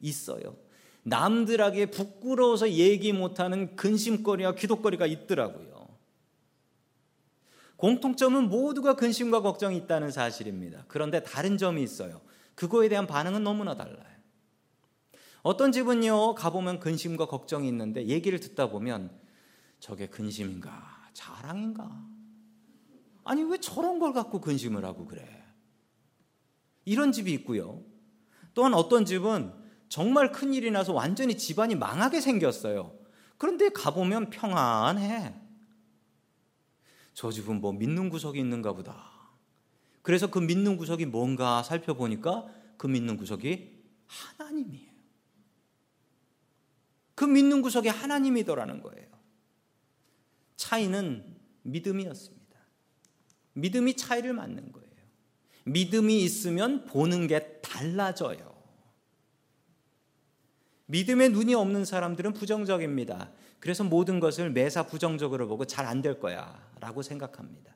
있어요. 0.00 0.56
남들에게 1.04 1.86
부끄러워서 1.86 2.70
얘기 2.72 3.12
못하는 3.12 3.74
근심거리와 3.74 4.54
기도거리가 4.54 5.06
있더라고요. 5.06 5.88
공통점은 7.76 8.50
모두가 8.50 8.94
근심과 8.94 9.40
걱정이 9.40 9.76
있다는 9.78 10.10
사실입니다. 10.10 10.84
그런데 10.86 11.22
다른 11.22 11.56
점이 11.56 11.82
있어요. 11.82 12.20
그거에 12.54 12.90
대한 12.90 13.06
반응은 13.06 13.42
너무나 13.42 13.74
달라요. 13.74 14.11
어떤 15.42 15.72
집은요, 15.72 16.34
가보면 16.34 16.78
근심과 16.78 17.26
걱정이 17.26 17.66
있는데 17.68 18.06
얘기를 18.06 18.38
듣다 18.38 18.70
보면 18.70 19.10
저게 19.80 20.06
근심인가, 20.06 21.10
자랑인가? 21.12 22.06
아니, 23.24 23.42
왜 23.42 23.58
저런 23.58 23.98
걸 23.98 24.12
갖고 24.12 24.40
근심을 24.40 24.84
하고 24.84 25.06
그래? 25.06 25.44
이런 26.84 27.12
집이 27.12 27.32
있고요. 27.32 27.82
또한 28.54 28.74
어떤 28.74 29.04
집은 29.04 29.52
정말 29.88 30.32
큰일이 30.32 30.70
나서 30.70 30.92
완전히 30.92 31.36
집안이 31.36 31.74
망하게 31.74 32.20
생겼어요. 32.20 32.96
그런데 33.36 33.68
가보면 33.70 34.30
평안해. 34.30 35.34
저 37.14 37.30
집은 37.30 37.60
뭐 37.60 37.72
믿는 37.72 38.08
구석이 38.08 38.38
있는가 38.38 38.72
보다. 38.72 39.10
그래서 40.02 40.30
그 40.30 40.38
믿는 40.38 40.76
구석이 40.76 41.06
뭔가 41.06 41.62
살펴보니까 41.62 42.46
그 42.76 42.86
믿는 42.86 43.16
구석이 43.16 43.82
하나님이에요. 44.06 44.91
그 47.14 47.24
믿는 47.24 47.62
구석이 47.62 47.88
하나님이더라는 47.88 48.82
거예요. 48.82 49.06
차이는 50.56 51.36
믿음이었습니다. 51.62 52.58
믿음이 53.54 53.96
차이를 53.96 54.32
맞는 54.32 54.72
거예요. 54.72 54.88
믿음이 55.64 56.22
있으면 56.22 56.86
보는 56.86 57.26
게 57.26 57.60
달라져요. 57.60 58.52
믿음의 60.86 61.30
눈이 61.30 61.54
없는 61.54 61.84
사람들은 61.84 62.32
부정적입니다. 62.34 63.30
그래서 63.60 63.84
모든 63.84 64.18
것을 64.20 64.50
매사 64.50 64.86
부정적으로 64.86 65.46
보고 65.48 65.64
잘 65.64 65.86
안 65.86 66.02
될 66.02 66.18
거야 66.18 66.68
라고 66.80 67.02
생각합니다. 67.02 67.74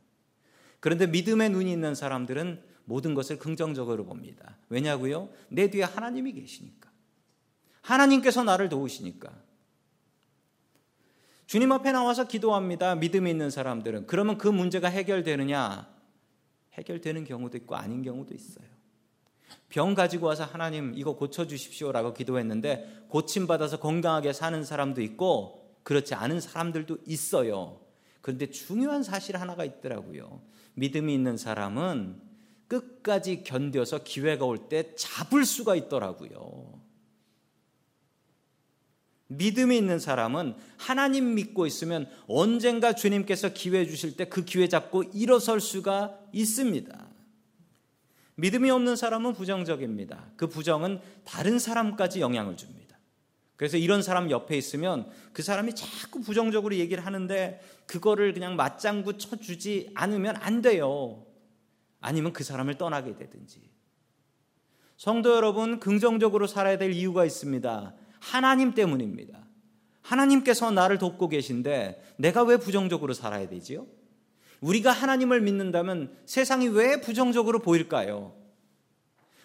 그런데 0.81 1.07
믿음의 1.07 1.51
눈이 1.51 1.71
있는 1.71 1.95
사람들은 1.95 2.63
모든 2.85 3.15
것을 3.15 3.39
긍정적으로 3.39 4.05
봅니다. 4.05 4.57
왜냐고요? 4.69 5.31
내 5.49 5.71
뒤에 5.71 5.85
하나님이 5.85 6.33
계시니까. 6.33 6.91
하나님께서 7.87 8.43
나를 8.43 8.69
도우시니까. 8.69 9.33
주님 11.47 11.71
앞에 11.71 11.93
나와서 11.93 12.27
기도합니다. 12.27 12.97
믿음이 12.97 13.31
있는 13.31 13.51
사람들은. 13.51 14.09
그러면 14.09 14.37
그 14.37 14.49
문제가 14.49 14.89
해결되느냐? 14.89 15.89
해결되는 16.73 17.25
경우도 17.25 17.57
있고 17.59 17.77
아닌 17.77 18.03
경우도 18.03 18.35
있어요. 18.35 18.67
병 19.69 19.95
가지고 19.95 20.27
와서 20.27 20.45
하나님 20.45 20.93
이거 20.97 21.15
고쳐 21.15 21.47
주십시오라고 21.47 22.13
기도했는데 22.13 23.07
고침 23.09 23.47
받아서 23.47 23.79
건강하게 23.79 24.33
사는 24.33 24.65
사람도 24.65 25.01
있고 25.03 25.77
그렇지 25.85 26.15
않은 26.15 26.41
사람들도 26.41 26.99
있어요. 27.07 27.81
그런데 28.21 28.51
중요한 28.51 29.05
사실 29.05 29.37
하나가 29.37 29.65
있더라고요. 29.65 30.43
믿음이 30.75 31.15
있는 31.15 31.37
사람은 31.37 32.21
끝까지 32.67 33.45
견뎌서 33.45 34.03
기회가 34.03 34.45
올 34.45 34.69
때 34.69 34.95
잡을 34.97 35.45
수가 35.45 35.77
있더라고요. 35.77 36.86
믿음이 39.29 39.77
있는 39.77 39.99
사람은 39.99 40.55
하나님 40.77 41.35
믿고 41.35 41.67
있으면 41.67 42.09
언젠가 42.29 42.93
주님께서 42.93 43.51
기회 43.53 43.87
주실 43.87 44.17
때 44.17 44.27
그 44.27 44.45
기회 44.45 44.69
잡고 44.69 45.05
일어설 45.15 45.61
수가 45.61 46.19
있습니다. 46.33 47.07
믿음이 48.37 48.71
없는 48.71 48.97
사람은 48.97 49.33
부정적입니다. 49.33 50.31
그 50.37 50.47
부정은 50.47 51.01
다른 51.25 51.59
사람까지 51.59 52.21
영향을 52.21 52.57
줍니다. 52.57 52.99
그래서 53.57 53.79
이런 53.79 54.03
사람 54.03 54.31
옆에 54.31 54.57
있으면 54.57 55.11
그 55.33 55.43
사람이 55.43 55.75
자꾸 55.75 56.21
부정적으로 56.21 56.77
얘기를 56.77 57.05
하는데 57.07 57.61
그거를 57.87 58.35
그냥 58.35 58.55
맞장구 58.55 59.17
쳐주지 59.17 59.91
않으면 59.95 60.37
안 60.37 60.61
돼요. 60.61 61.25
아니면 62.01 62.35
그 62.35 62.45
사람을 62.45 62.77
떠나게 62.77 63.17
되든지. 63.17 63.63
성도 64.99 65.35
여러분, 65.35 65.81
긍정적으로 65.81 66.47
살아야 66.47 66.77
될 66.77 66.93
이유가 66.93 67.25
있습니다. 67.25 67.95
하나님 68.21 68.75
때문입니다. 68.75 69.47
하나님께서 70.03 70.71
나를 70.71 70.99
돕고 70.99 71.29
계신데 71.29 72.15
내가 72.17 72.43
왜 72.45 72.57
부정적으로 72.57 73.13
살아야 73.13 73.49
되지요? 73.49 73.87
우리가 74.61 74.91
하나님을 74.91 75.41
믿는다면 75.41 76.17
세상이 76.27 76.69
왜 76.69 77.01
부정적으로 77.01 77.59
보일까요? 77.61 78.35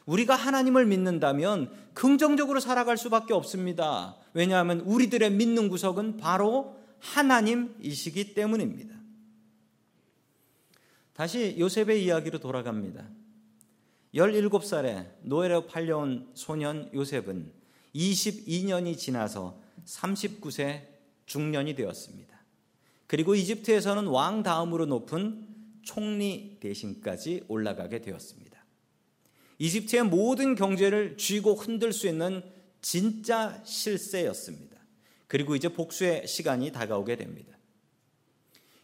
우리가 0.05 0.35
하나님을 0.35 0.85
믿는다면 0.85 1.71
긍정적으로 1.93 2.59
살아갈 2.59 2.97
수밖에 2.97 3.33
없습니다. 3.33 4.17
왜냐하면 4.33 4.81
우리들의 4.81 5.31
믿는 5.31 5.69
구석은 5.69 6.17
바로 6.17 6.77
하나님이시기 6.99 8.33
때문입니다. 8.33 8.95
다시 11.13 11.55
요셉의 11.59 12.03
이야기로 12.03 12.39
돌아갑니다. 12.39 13.07
17살에 14.15 15.07
노예로 15.21 15.67
팔려온 15.67 16.29
소년 16.33 16.89
요셉은 16.93 17.51
22년이 17.95 18.97
지나서 18.97 19.59
39세 19.85 20.87
중년이 21.25 21.75
되었습니다. 21.75 22.41
그리고 23.07 23.35
이집트에서는 23.35 24.07
왕 24.07 24.43
다음으로 24.43 24.85
높은 24.85 25.47
총리 25.81 26.57
대신까지 26.59 27.43
올라가게 27.47 28.01
되었습니다. 28.01 28.51
이집트의 29.59 30.03
모든 30.03 30.55
경제를 30.55 31.17
쥐고 31.17 31.55
흔들 31.55 31.93
수 31.93 32.07
있는 32.07 32.43
진짜 32.81 33.61
실세였습니다. 33.63 34.77
그리고 35.27 35.55
이제 35.55 35.69
복수의 35.69 36.27
시간이 36.27 36.71
다가오게 36.71 37.15
됩니다. 37.15 37.57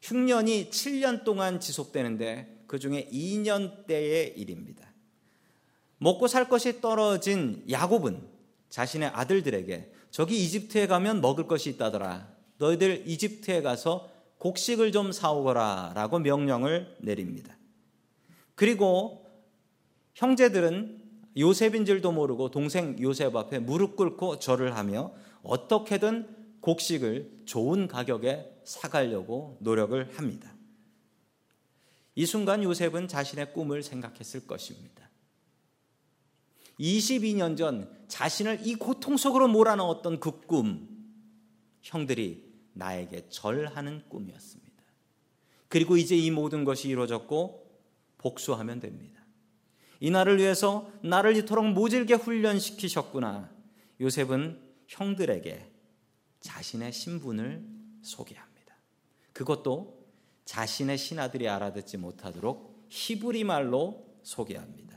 흉년이 0.02 0.70
7년 0.70 1.24
동안 1.24 1.60
지속되는데 1.60 2.63
그 2.67 2.80
중에 2.80 3.10
2년대의 3.12 4.38
일입니다. 4.38 4.93
먹고 5.98 6.28
살 6.28 6.48
것이 6.48 6.80
떨어진 6.80 7.63
야곱은 7.70 8.37
자신의 8.69 9.10
아들들에게 9.10 9.91
저기 10.12 10.43
이집트에 10.43 10.88
가면 10.88 11.21
먹을 11.21 11.47
것이 11.47 11.69
있다더라. 11.71 12.27
너희들 12.58 13.03
이집트에 13.08 13.62
가서 13.62 14.10
곡식을 14.39 14.91
좀 14.91 15.12
사오거라 15.12 15.93
라고 15.95 16.19
명령을 16.19 16.97
내립니다. 16.99 17.58
그리고 18.56 19.25
형제들은 20.15 21.03
요셉인 21.38 21.86
줄도 21.86 22.12
모르고 22.12 22.49
동생 22.49 22.97
요셉 22.99 23.36
앞에 23.36 23.60
무릎 23.60 23.95
꿇고 23.95 24.39
절을 24.39 24.75
하며 24.75 25.12
어떻게든 25.43 26.36
곡식을 26.62 27.43
좋은 27.45 27.88
가격에 27.88 28.60
사가려고 28.63 29.58
노력을 29.62 30.17
합니다. 30.17 30.53
이 32.15 32.25
순간 32.25 32.63
요셉은 32.63 33.08
자신의 33.08 33.53
꿈을 33.53 33.84
생각했을 33.84 34.47
것입니다. 34.47 35.07
22년 36.80 37.58
전 37.58 37.90
자신을 38.08 38.66
이 38.66 38.76
고통 38.76 39.18
속으로 39.18 39.48
몰아넣었던 39.48 40.20
그 40.20 40.42
꿈, 40.42 40.88
형들이 41.82 42.48
나에게 42.74 43.30
절하는 43.30 44.04
꿈이었습니다. 44.10 44.68
그리고 45.68 45.98
이제 45.98 46.16
이 46.16 46.32
모든 46.32 46.63
것이 46.63 46.90
이루어졌고 46.90 47.68
복수하면 48.18 48.80
됩니다. 48.80 49.22
이 50.00 50.12
날을 50.12 50.38
위해서 50.38 50.92
나를 51.02 51.36
이토록 51.38 51.66
모질게 51.70 52.16
훈련시키셨구나. 52.16 53.50
요셉은 54.00 54.62
형들에게 54.88 55.72
자신의 56.40 56.94
신분을 56.94 57.66
소개합니다. 58.02 58.76
그것도 59.34 60.06
자신의 60.46 60.98
신하들이 60.98 61.50
알아듣지 61.50 61.98
못하도록 61.98 62.86
히브리 62.90 63.44
말로 63.44 64.06
소개합니다. 64.24 64.97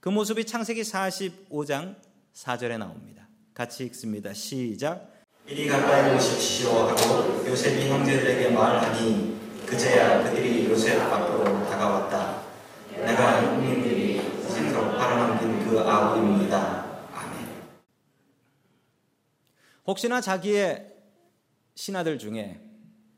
그 0.00 0.08
모습이 0.08 0.44
창세기 0.46 0.82
45장 0.82 1.96
4절에 2.32 2.78
나옵니다. 2.78 3.26
같이 3.52 3.84
읽습니다. 3.86 4.32
시작. 4.32 5.12
이리 5.44 5.66
가까이 5.66 6.14
오십시오 6.14 6.70
하고 6.70 7.44
요셉이 7.48 7.88
형제들에게 7.88 8.50
말하니 8.50 9.36
그제야 9.66 10.22
그들이 10.22 10.66
요셉 10.70 11.00
앞으로 11.00 11.44
다가왔다. 11.68 12.42
내가 12.92 13.42
형님들이 13.42 14.20
스스로 14.42 14.96
팔아넘긴 14.96 15.68
그 15.68 15.80
아우입니다. 15.80 17.02
아멘. 17.12 17.48
혹시나 19.86 20.20
자기의 20.20 20.94
신하들 21.74 22.18
중에 22.18 22.60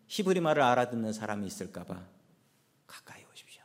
히브리 0.06 0.40
말을 0.40 0.62
알아듣는 0.62 1.12
사람이 1.12 1.46
있을까봐 1.46 2.06
가까이 2.86 3.22
오십시오. 3.30 3.62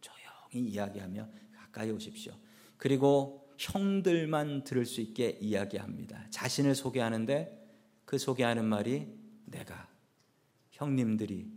조용히 0.00 0.68
이야기하며 0.70 1.43
가까이 1.74 1.90
오십시오. 1.90 2.32
그리고 2.76 3.52
형들만 3.58 4.64
들을 4.64 4.86
수 4.86 5.00
있게 5.00 5.38
이야기합니다. 5.40 6.30
자신을 6.30 6.74
소개하는데 6.74 7.62
그 8.04 8.18
소개하는 8.18 8.64
말이 8.64 9.12
내가 9.44 9.88
형님들이 10.70 11.52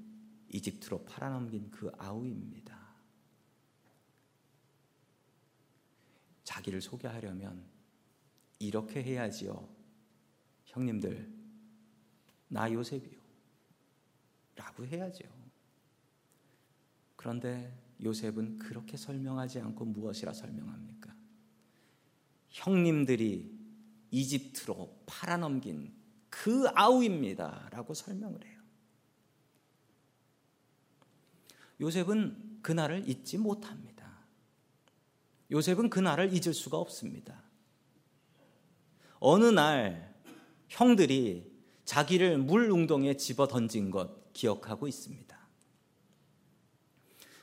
이집트로 0.49 1.06
팔아넘긴 1.06 1.69
그 1.69 1.91
아우입니다. 1.97 2.77
자기를 6.43 6.82
소개하려면 6.82 7.65
이렇게 8.60 9.03
해야지요. 9.03 9.67
형님들, 10.65 11.32
나 12.47 12.71
요셉이요. 12.71 13.19
라고 14.56 14.86
해야죠. 14.86 15.25
그런데 17.15 17.87
요셉은 18.03 18.60
그렇게 18.60 18.97
설명하지 18.97 19.60
않고 19.60 19.86
무엇이라 19.86 20.33
설명합니까? 20.33 21.13
형님들이 22.49 23.57
이집트로 24.12 25.03
팔아넘긴 25.05 25.93
그 26.29 26.67
아우입니다. 26.75 27.69
라고 27.71 27.93
설명을 27.93 28.45
해요. 28.45 28.57
요셉은 31.79 32.60
그날을 32.62 33.07
잊지 33.07 33.38
못합니다. 33.38 33.97
요셉은 35.51 35.89
그날을 35.89 36.33
잊을 36.33 36.53
수가 36.53 36.77
없습니다. 36.77 37.43
어느 39.19 39.45
날 39.45 40.15
형들이 40.67 41.51
자기를 41.86 42.38
물 42.38 42.69
웅덩이에 42.69 43.17
집어 43.17 43.47
던진 43.47 43.89
것 43.89 44.33
기억하고 44.33 44.88
있습니다. 44.88 45.27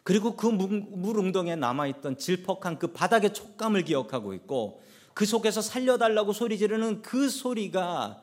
그리고 0.05 0.37
그 0.37 0.47
물 0.49 1.19
웅덩이에 1.19 1.57
남아있던 1.57 2.19
질퍽한 2.19 2.79
그 2.79 2.93
바닥의 2.93 3.35
촉감을 3.35 3.83
기억하고 3.85 4.35
있고 4.35 4.83
그 5.15 5.27
속에서 5.27 5.63
살려달라고 5.63 6.33
소리 6.33 6.59
지르는 6.59 7.03
그 7.03 7.29
소리가 7.29 8.23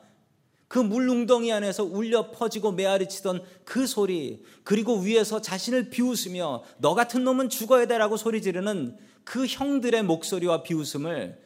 그 0.68 0.78
물웅덩이 0.78 1.52
안에서 1.52 1.84
울려 1.84 2.30
퍼지고 2.30 2.72
메아리 2.72 3.06
치던 3.06 3.44
그 3.66 3.86
소리, 3.86 4.42
그리고 4.64 5.00
위에서 5.00 5.42
자신을 5.42 5.90
비웃으며 5.90 6.64
너 6.78 6.94
같은 6.94 7.24
놈은 7.24 7.50
죽어야 7.50 7.84
되라고 7.84 8.16
소리 8.16 8.40
지르는 8.40 8.96
그 9.22 9.44
형들의 9.44 10.02
목소리와 10.02 10.62
비웃음을 10.62 11.38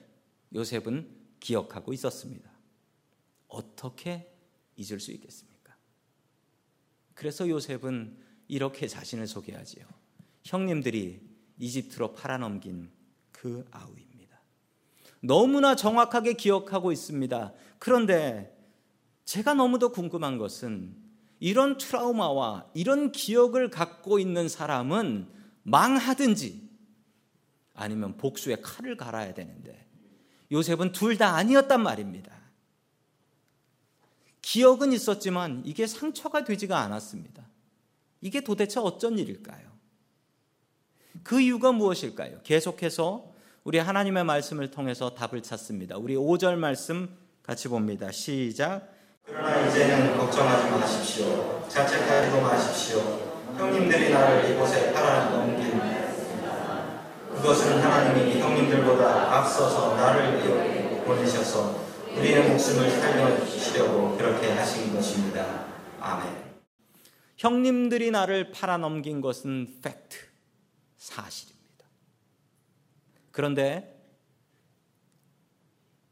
요셉은 0.55 1.11
기억하고 1.41 1.93
있었습니다. 1.93 2.49
어떻게 3.49 4.33
잊을 4.77 5.01
수 5.01 5.11
있겠습니까? 5.11 5.75
그래서 7.15 7.49
요셉은 7.49 8.17
이렇게 8.47 8.87
자신을 8.87 9.27
소개하지요. 9.27 9.96
형님들이 10.47 11.21
이집트로 11.59 12.15
팔아넘긴 12.15 12.91
그 13.33 13.67
아우입니다. 13.73 14.41
너무나 15.21 15.75
정확하게 15.75 16.35
기억하고 16.35 16.93
있습니다. 16.93 17.53
그런데 17.79 18.57
제가 19.25 19.55
너무도 19.55 19.91
궁금한 19.91 20.39
것은 20.39 20.95
이런 21.41 21.77
트라우마와 21.79 22.71
이런 22.75 23.11
기억을 23.13 23.71
갖고 23.71 24.19
있는 24.19 24.49
사람은 24.49 25.29
망하든지 25.65 26.71
아니면 27.75 28.17
복수의 28.17 28.63
칼을 28.63 28.97
갈아야 28.97 29.35
되는데 29.35 29.85
요셉은 30.53 30.93
둘 30.93 31.19
다 31.19 31.35
아니었단 31.35 31.83
말입니다. 31.83 32.35
기억은 34.43 34.93
있었지만 34.93 35.63
이게 35.67 35.89
상처가 35.89 36.45
되지가 36.45 36.79
않았습니다. 36.79 37.45
이게 38.21 38.41
도대체 38.43 38.79
어쩐 38.79 39.19
일일까요? 39.19 39.76
그 41.23 41.41
이유가 41.41 41.73
무엇일까요? 41.73 42.41
계속해서 42.43 43.25
우리 43.65 43.79
하나님의 43.79 44.25
말씀을 44.25 44.71
통해서 44.71 45.11
답을 45.11 45.43
찾습니다. 45.43 45.97
우리 45.97 46.15
5절 46.15 46.57
말씀 46.57 47.09
같이 47.43 47.69
봅니다. 47.69 48.11
시작. 48.13 48.89
그러나 49.25 49.67
이제는 49.67 50.17
걱정하지 50.17 50.71
마십시오. 50.71 51.67
자책하지도 51.69 52.41
마십시오. 52.41 52.99
형님들이 53.57 54.11
나를 54.11 54.51
이곳에 54.51 54.93
팔아넘긴 54.93 55.81
그것은 57.37 57.81
하나님이 57.81 58.41
형님들보다 58.41 59.39
앞서서 59.39 59.95
나를 59.97 61.05
보내셔서 61.05 61.79
우리의 62.17 62.49
목숨을 62.49 62.91
살려주시려고 62.91 64.17
그렇게 64.17 64.51
하신 64.53 64.95
것입니다. 64.95 65.67
아멘. 66.01 66.47
형님들이 67.37 68.11
나를 68.11 68.51
팔아넘긴 68.51 69.21
것은 69.21 69.81
팩트, 69.83 70.17
사실입니다. 71.07 71.87
그런데 73.31 73.95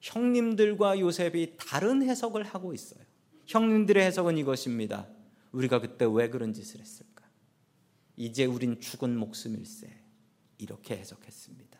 형님들과 0.00 1.00
요셉이 1.00 1.56
다른 1.58 2.02
해석을 2.02 2.44
하고 2.44 2.72
있어요. 2.72 3.02
형님들의 3.46 4.04
해석은 4.04 4.38
이것입니다. 4.38 5.08
우리가 5.52 5.80
그때 5.80 6.06
왜 6.08 6.28
그런 6.28 6.52
짓을 6.52 6.80
했을까? 6.80 7.24
이제 8.16 8.44
우린 8.44 8.80
죽은 8.80 9.16
목숨일세. 9.16 10.02
이렇게 10.58 10.96
해석했습니다. 10.96 11.78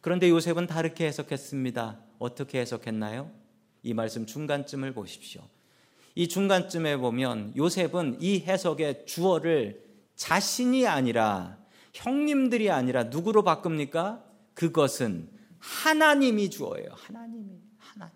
그런데 0.00 0.30
요셉은 0.30 0.66
다르게 0.66 1.06
해석했습니다. 1.06 2.00
어떻게 2.18 2.60
해석했나요? 2.60 3.30
이 3.82 3.92
말씀 3.92 4.24
중간쯤을 4.24 4.94
보십시오. 4.94 5.46
이 6.14 6.28
중간쯤에 6.28 6.96
보면 6.96 7.54
요셉은 7.56 8.18
이 8.20 8.40
해석의 8.40 9.06
주어를 9.06 9.84
자신이 10.16 10.86
아니라 10.86 11.57
형님들이 11.98 12.70
아니라 12.70 13.04
누구로 13.04 13.42
바꿉니까? 13.42 14.24
그것은 14.54 15.28
하나님이 15.58 16.48
주어예요. 16.48 16.90
하나님이 16.92 17.60
하나님. 17.76 18.14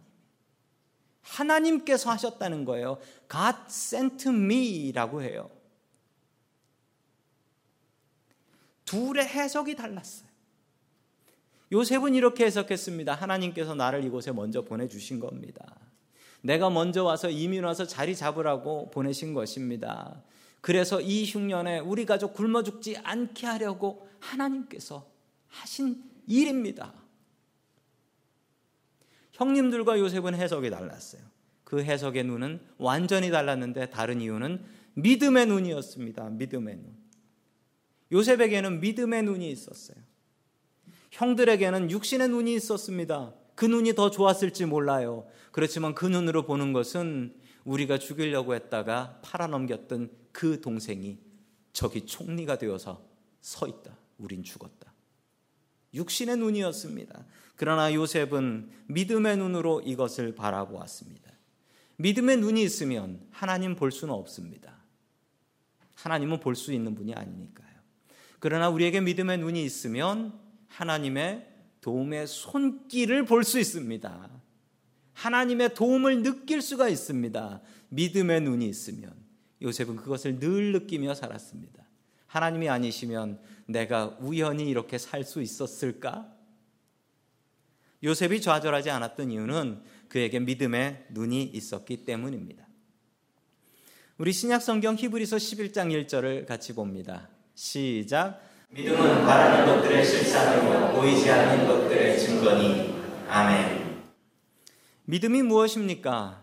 하나님께서 1.23 2.11
하셨다는 2.11 2.65
거예요. 2.65 2.99
God 3.29 3.57
sent 3.69 4.29
me라고 4.29 5.23
해요. 5.23 5.51
둘의 8.85 9.27
해석이 9.27 9.75
달랐어요. 9.75 10.29
요셉은 11.73 12.15
이렇게 12.15 12.45
해석했습니다. 12.45 13.15
하나님께서 13.15 13.75
나를 13.75 14.05
이곳에 14.05 14.31
먼저 14.31 14.63
보내주신 14.63 15.19
겁니다. 15.19 15.75
내가 16.43 16.71
먼저 16.71 17.03
와서 17.03 17.31
이민 17.31 17.65
와서 17.65 17.87
자리 17.87 18.15
잡으라고 18.15 18.91
보내신 18.91 19.35
것입니다. 19.35 20.23
그래서 20.63 21.01
이 21.01 21.25
흉년에 21.25 21.81
우리 21.81 22.07
가족 22.07 22.35
굶어 22.35 22.63
죽지 22.63 22.97
않게 22.99 23.47
하려고 23.47 24.09
하나님께서 24.21 25.11
하신 25.49 26.03
일입니다. 26.27 26.95
형님들과 29.33 29.99
요셉은 29.99 30.37
해석이 30.37 30.71
달랐어요. 30.71 31.21
그 31.65 31.83
해석의 31.83 32.25
눈은 32.25 32.61
완전히 32.79 33.31
달랐는데 33.31 33.91
다른 33.91 34.21
이유는 34.21 34.65
믿음의 34.95 35.47
눈이었습니다. 35.47 36.31
믿음의 36.31 36.77
눈. 36.77 36.97
요셉에게는 38.13 38.81
믿음의 38.81 39.25
눈이 39.25 39.51
있었어요. 39.51 39.97
형들에게는 41.11 41.91
육신의 41.91 42.29
눈이 42.29 42.55
있었습니다. 42.55 43.35
그 43.57 43.65
눈이 43.65 43.95
더 43.95 44.11
좋았을지 44.11 44.67
몰라요. 44.67 45.27
그렇지만 45.51 45.95
그 45.95 46.07
눈으로 46.07 46.45
보는 46.45 46.73
것은 46.73 47.35
우리가 47.65 47.99
죽이려고 47.99 48.55
했다가 48.55 49.21
팔아넘겼던 49.23 50.11
그 50.33 50.61
동생이 50.61 51.19
저기 51.73 52.05
총리가 52.07 52.59
되어서 52.59 53.05
서 53.41 53.67
있다. 53.67 53.97
우린 54.19 54.43
죽었다. 54.43 54.93
육신의 55.95 56.37
눈이었습니다. 56.39 57.25
그러나 57.57 57.93
요셉은 57.93 58.71
믿음의 58.87 59.37
눈으로 59.37 59.83
이것을 59.83 60.35
바라보았습니다. 60.35 61.31
믿음의 61.97 62.39
눈이 62.39 62.63
있으면 62.63 63.21
하나님 63.31 63.77
볼 63.77 63.93
수는 63.93 64.15
없습니다. 64.15 64.77
하나님은 65.95 66.41
볼 66.41 66.57
수 66.57 66.73
있는 66.73 66.95
분이 66.95 67.15
아니니까요. 67.15 67.69
그러나 68.41 68.69
우리에게 68.71 69.01
믿음의 69.01 69.39
눈이 69.39 69.63
있으면 69.65 70.39
하나님의 70.69 71.49
도움의 71.81 72.27
손길을 72.27 73.25
볼 73.25 73.45
수 73.45 73.59
있습니다. 73.61 74.42
하나님의 75.23 75.75
도움을 75.75 76.23
느낄 76.23 76.61
수가 76.61 76.89
있습니다. 76.89 77.61
믿음의 77.91 78.41
눈이 78.41 78.67
있으면 78.69 79.15
요셉은 79.61 79.97
그것을 79.97 80.41
늘 80.41 80.73
느끼며 80.73 81.15
살았습니다. 81.15 81.85
하나님이 82.27 82.69
아니시면 82.69 83.39
내가 83.67 84.17
우연히 84.21 84.69
이렇게 84.69 84.99
살 84.99 85.25
수 85.25 85.41
있었을까? 85.41 86.29
요셉이 88.03 88.41
좌절하지 88.41 88.91
않았던 88.91 89.31
이유는 89.31 89.83
그에게 90.09 90.41
믿음의 90.41 91.07
눈이 91.11 91.45
있었기 91.45 92.05
때문입니다. 92.05 92.67
우리 94.19 94.33
신약 94.33 94.61
성경 94.61 94.97
히브리서 94.97 95.37
11장 95.37 96.07
1절을 96.07 96.47
같이 96.47 96.75
봅니다. 96.75 97.29
시작. 97.55 98.41
믿음은 98.71 99.25
바라는 99.25 99.67
것들의 99.67 100.05
실상이요 100.05 100.95
보이지 100.95 101.31
않는 101.31 101.67
것들의 101.69 102.19
증거니. 102.19 102.95
아멘. 103.29 103.82
믿음이 105.13 105.43
무엇입니까? 105.43 106.43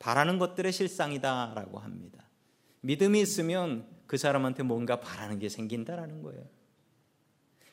바라는 0.00 0.40
것들의 0.40 0.72
실상이다라고 0.72 1.78
합니다. 1.78 2.24
믿음이 2.80 3.20
있으면 3.20 3.86
그 4.08 4.16
사람한테 4.16 4.64
뭔가 4.64 4.98
바라는 4.98 5.38
게 5.38 5.48
생긴다라는 5.48 6.24
거예요. 6.24 6.42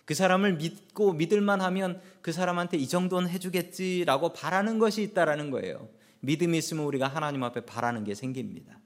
그 0.05 0.13
사람을 0.13 0.57
믿고 0.57 1.13
믿을만 1.13 1.61
하면 1.61 1.99
그 2.21 2.31
사람한테 2.31 2.77
이 2.77 2.87
정도는 2.87 3.27
해주겠지라고 3.27 4.33
바라는 4.33 4.77
것이 4.77 5.01
있다라는 5.01 5.49
거예요. 5.49 5.89
믿음이 6.19 6.59
있으면 6.59 6.85
우리가 6.85 7.07
하나님 7.07 7.43
앞에 7.43 7.65
바라는 7.65 8.03
게 8.03 8.13
생깁니다. 8.13 8.79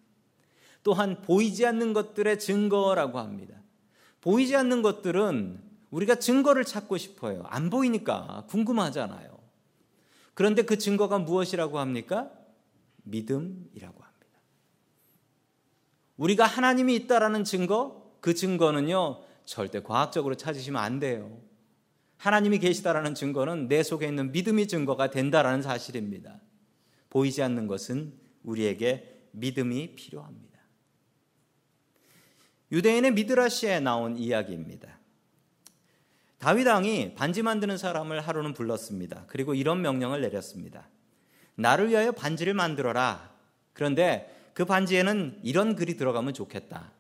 또한 0.82 1.22
보이지 1.22 1.66
않는 1.66 1.92
것들의 1.92 2.40
증거라고 2.40 3.20
합니다. 3.20 3.56
보이지 4.22 4.56
않는 4.56 4.82
것들은 4.82 5.60
우리가 5.92 6.16
증거를 6.16 6.64
찾고 6.64 6.96
싶어요. 6.96 7.44
안 7.48 7.70
보이니까 7.70 8.46
궁금하잖아요. 8.48 9.39
그런데 10.40 10.62
그 10.62 10.78
증거가 10.78 11.20
무엇이라고 11.20 11.80
합니까? 11.80 12.32
믿음이라고 13.04 14.02
합니다. 14.02 14.40
우리가 16.16 16.46
하나님이 16.46 16.96
있다라는 16.96 17.44
증거, 17.44 18.16
그 18.22 18.34
증거는요, 18.34 19.22
절대 19.44 19.82
과학적으로 19.82 20.36
찾으시면 20.36 20.82
안 20.82 21.00
돼요. 21.00 21.42
하나님이 22.16 22.60
계시다라는 22.60 23.16
증거는 23.16 23.68
내 23.68 23.84
속에 23.84 24.08
있는 24.08 24.32
믿음이 24.32 24.70
증거가 24.70 25.10
된다라는 25.10 25.62
사실입니다. 25.62 26.40
보이지 27.10 27.44
않는 27.44 27.68
것은 27.68 28.14
우리에게 28.44 29.28
믿음이 29.32 29.96
필요합니다. 29.96 30.58
유대인의 32.72 33.12
미드라시에 33.12 33.82
나온 33.82 34.18
이야기입니다. 34.18 34.99
다윗 36.40 36.68
왕이 36.68 37.16
반지 37.16 37.42
만드는 37.42 37.78
사람을 37.78 38.22
하루는 38.22 38.54
불렀습니다. 38.54 39.26
그리고 39.28 39.54
이런 39.54 39.82
명령을 39.82 40.22
내렸습니다. 40.22 40.88
나를 41.56 41.90
위하여 41.90 42.12
반지를 42.12 42.54
만들어라. 42.54 43.32
그런데 43.74 44.36
그 44.54 44.66
반지에는 44.66 45.40
이런 45.44 45.76
글이 45.76 45.98
들어가면 45.98 46.34
좋겠다. 46.34 46.92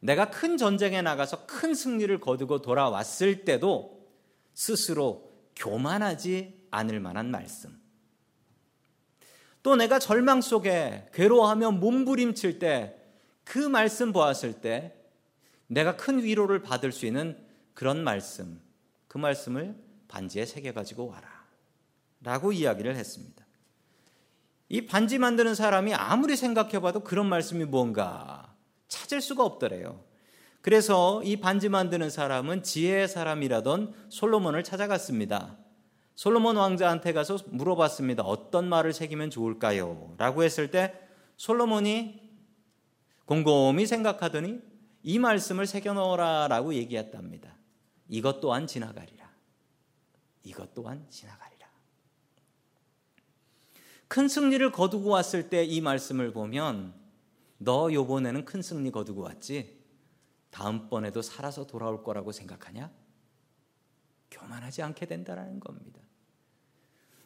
내가 0.00 0.30
큰 0.30 0.56
전쟁에 0.56 1.02
나가서 1.02 1.46
큰 1.46 1.74
승리를 1.74 2.18
거두고 2.20 2.62
돌아왔을 2.62 3.44
때도 3.44 4.08
스스로 4.54 5.32
교만하지 5.56 6.66
않을 6.70 7.00
만한 7.00 7.30
말씀. 7.30 7.76
또 9.62 9.74
내가 9.74 9.98
절망 9.98 10.40
속에 10.40 11.08
괴로워하며 11.12 11.72
몸부림칠 11.72 12.58
때 12.58 12.98
그 13.48 13.58
말씀 13.58 14.12
보았을 14.12 14.60
때 14.60 14.94
내가 15.68 15.96
큰 15.96 16.22
위로를 16.22 16.60
받을 16.60 16.92
수 16.92 17.06
있는 17.06 17.34
그런 17.72 18.04
말씀, 18.04 18.60
그 19.08 19.18
말씀을 19.18 19.74
반지에 20.06 20.44
새겨 20.44 20.72
가지고 20.72 21.08
와라. 21.08 21.28
라고 22.20 22.52
이야기를 22.52 22.96
했습니다. 22.96 23.46
이 24.68 24.86
반지 24.86 25.18
만드는 25.18 25.54
사람이 25.54 25.94
아무리 25.94 26.36
생각해 26.36 26.80
봐도 26.80 27.00
그런 27.00 27.26
말씀이 27.26 27.64
뭔가 27.64 28.54
찾을 28.88 29.20
수가 29.20 29.44
없더래요. 29.44 30.04
그래서 30.60 31.22
이 31.24 31.36
반지 31.36 31.68
만드는 31.68 32.10
사람은 32.10 32.62
지혜의 32.62 33.08
사람이라던 33.08 33.94
솔로몬을 34.08 34.64
찾아갔습니다. 34.64 35.56
솔로몬 36.14 36.56
왕자한테 36.56 37.12
가서 37.12 37.38
물어봤습니다. 37.46 38.24
어떤 38.24 38.68
말을 38.68 38.92
새기면 38.92 39.30
좋을까요? 39.30 40.14
라고 40.18 40.42
했을 40.42 40.70
때 40.70 40.92
솔로몬이 41.36 42.20
곰곰이 43.24 43.86
생각하더니 43.86 44.58
이 45.04 45.18
말씀을 45.18 45.66
새겨 45.66 45.94
넣어라 45.94 46.48
라고 46.48 46.74
얘기했답니다. 46.74 47.57
이것 48.08 48.40
또한 48.40 48.66
지나가리라. 48.66 49.28
이것 50.42 50.74
또한 50.74 51.06
지나가리라. 51.10 51.68
큰 54.08 54.28
승리를 54.28 54.72
거두고 54.72 55.10
왔을 55.10 55.50
때 55.50 55.64
이 55.64 55.80
말씀을 55.80 56.32
보면 56.32 56.94
너 57.58 57.92
요번에는 57.92 58.44
큰 58.44 58.62
승리 58.62 58.90
거두고 58.90 59.22
왔지? 59.22 59.78
다음번에도 60.50 61.20
살아서 61.20 61.66
돌아올 61.66 62.02
거라고 62.02 62.32
생각하냐? 62.32 62.90
교만하지 64.30 64.82
않게 64.82 65.06
된다는 65.06 65.60
겁니다. 65.60 66.00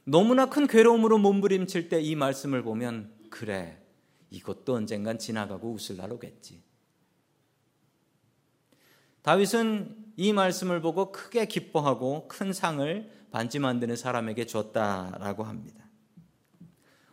너무나 0.04 0.46
큰 0.46 0.66
괴로움으로 0.66 1.18
몸부림칠 1.18 1.88
때 1.88 2.00
이 2.00 2.16
말씀을 2.16 2.62
보면 2.62 3.14
그래 3.30 3.80
이것도 4.30 4.74
언젠간 4.74 5.18
지나가고 5.18 5.70
웃을 5.72 5.96
날 5.96 6.12
오겠지. 6.12 6.62
다윗은 9.22 10.01
이 10.16 10.32
말씀을 10.32 10.80
보고 10.80 11.12
크게 11.12 11.46
기뻐하고 11.46 12.28
큰 12.28 12.52
상을 12.52 13.10
반지 13.30 13.58
만드는 13.58 13.96
사람에게 13.96 14.46
줬다라고 14.46 15.44
합니다. 15.44 15.82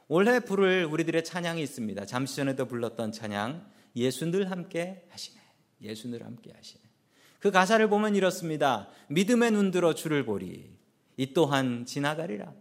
올해 0.07 0.39
부를 0.39 0.85
우리들의 0.85 1.23
찬양이 1.23 1.62
있습니다. 1.62 2.05
잠시 2.05 2.38
전에도 2.38 2.65
불렀던 2.65 3.12
찬양 3.12 3.69
예수 3.95 4.25
늘 4.25 4.51
함께 4.51 5.05
하시네. 5.09 5.39
예수 5.81 6.07
늘 6.09 6.25
함께 6.25 6.51
하시네. 6.51 6.81
그 7.39 7.51
가사를 7.51 7.88
보면 7.89 8.15
이렇습니다. 8.15 8.89
믿음의 9.09 9.51
눈들어 9.51 9.93
주를 9.93 10.25
보리. 10.25 10.77
이 11.15 11.33
또한 11.33 11.85
지나가리라. 11.85 12.53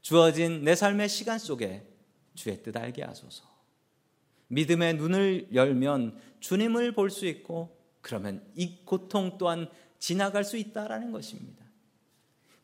주어진 0.00 0.64
내 0.64 0.74
삶의 0.74 1.08
시간 1.08 1.38
속에 1.38 1.86
주의 2.34 2.62
뜻 2.62 2.76
알게 2.76 3.02
하소서. 3.02 3.44
믿음의 4.48 4.94
눈을 4.94 5.48
열면 5.54 6.18
주님을 6.40 6.92
볼 6.92 7.10
수 7.10 7.26
있고 7.26 7.82
그러면 8.02 8.44
이 8.54 8.84
고통 8.84 9.38
또한 9.38 9.68
지나갈 10.02 10.42
수 10.42 10.56
있다라는 10.56 11.12
것입니다. 11.12 11.64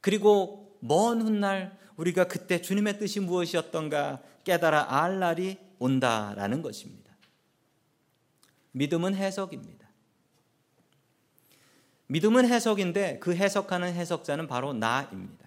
그리고 0.01 0.77
먼 0.81 1.23
훗날 1.23 1.79
우리가 1.95 2.27
그때 2.27 2.61
주님의 2.61 2.99
뜻이 2.99 3.21
무엇이었던가 3.21 4.21
깨달아 4.43 5.01
알 5.01 5.21
날이 5.21 5.57
온다라는 5.79 6.63
것입니다. 6.63 7.13
믿음은 8.73 9.15
해석입니다. 9.15 9.87
믿음은 12.09 12.45
해석인데 12.49 13.21
그 13.21 13.37
해석하는 13.37 13.95
해석자는 13.95 14.49
바로 14.49 14.73
나입니다. 14.73 15.47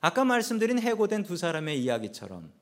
아까 0.00 0.24
말씀드린 0.24 0.80
해고된 0.80 1.22
두 1.22 1.36
사람의 1.36 1.80
이야기처럼 1.80 2.52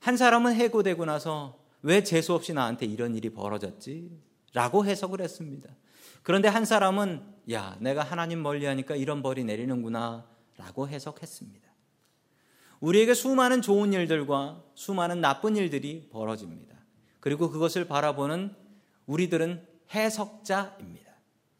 한 0.00 0.18
사람은 0.18 0.56
해고되고 0.56 1.06
나서 1.06 1.58
왜 1.80 2.04
재수 2.04 2.34
없이 2.34 2.52
나한테 2.52 2.84
이런 2.84 3.14
일이 3.14 3.30
벌어졌지? 3.30 4.10
라고 4.52 4.84
해석을 4.84 5.22
했습니다. 5.22 5.70
그런데 6.22 6.48
한 6.48 6.64
사람은 6.64 7.24
야, 7.52 7.76
내가 7.80 8.02
하나님 8.02 8.42
멀리 8.42 8.66
하니까 8.66 8.96
이런 8.96 9.22
벌이 9.22 9.44
내리는구나 9.44 10.28
라고 10.56 10.88
해석했습니다. 10.88 11.68
우리에게 12.80 13.14
수많은 13.14 13.62
좋은 13.62 13.92
일들과 13.92 14.62
수많은 14.74 15.20
나쁜 15.20 15.56
일들이 15.56 16.08
벌어집니다. 16.10 16.76
그리고 17.20 17.50
그것을 17.50 17.86
바라보는 17.86 18.54
우리들은 19.06 19.66
해석자입니다. 19.94 21.10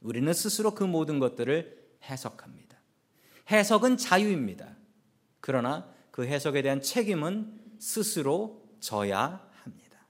우리는 0.01 0.33
스스로 0.33 0.75
그 0.75 0.85
모든 0.85 1.19
것들을 1.19 1.79
해석합니다. 2.05 2.79
해석은 3.51 3.97
자유입니다. 3.97 4.77
그러나 5.41 5.93
그 6.11 6.25
해석에 6.25 6.63
대한 6.63 6.81
책임은 6.81 7.79
스스로 7.79 8.63
져야 8.81 9.47
합니다. 9.63 10.07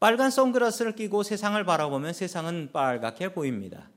빨간 0.00 0.30
선글라스를 0.30 0.96
끼고 0.96 1.22
세상을 1.22 1.62
바라보면 1.62 2.14
세상은 2.14 2.70
빨갛게 2.72 3.34
보입니다. 3.34 3.90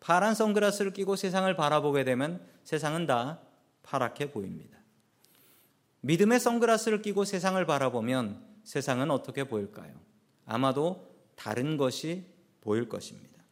파란 0.00 0.34
선글라스를 0.34 0.92
끼고 0.92 1.14
세상을 1.14 1.54
바라보게 1.54 2.02
되면 2.02 2.44
세상은 2.64 3.06
다 3.06 3.40
파랗게 3.84 4.32
보입니다. 4.32 4.76
믿음의 6.00 6.40
선글라스를 6.40 7.00
끼고 7.00 7.24
세상을 7.24 7.64
바라보면 7.64 8.44
세상은 8.64 9.10
어떻게 9.12 9.44
보일까요? 9.44 9.94
아마도 10.46 11.14
다른 11.36 11.76
것이 11.76 12.26
보일 12.60 12.88
것입니다. 12.88 13.42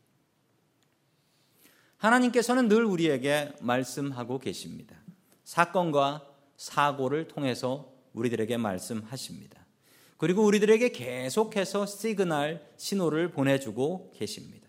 하나님께서는 1.96 2.68
늘 2.68 2.84
우리에게 2.84 3.54
말씀하고 3.60 4.40
계십니다. 4.40 4.96
사건과 5.44 6.26
사고를 6.56 7.28
통해서 7.28 7.92
우리들에게 8.14 8.56
말씀하십니다. 8.56 9.61
그리고 10.22 10.44
우리들에게 10.44 10.90
계속해서 10.90 11.84
시그널, 11.84 12.64
신호를 12.76 13.32
보내주고 13.32 14.12
계십니다. 14.14 14.68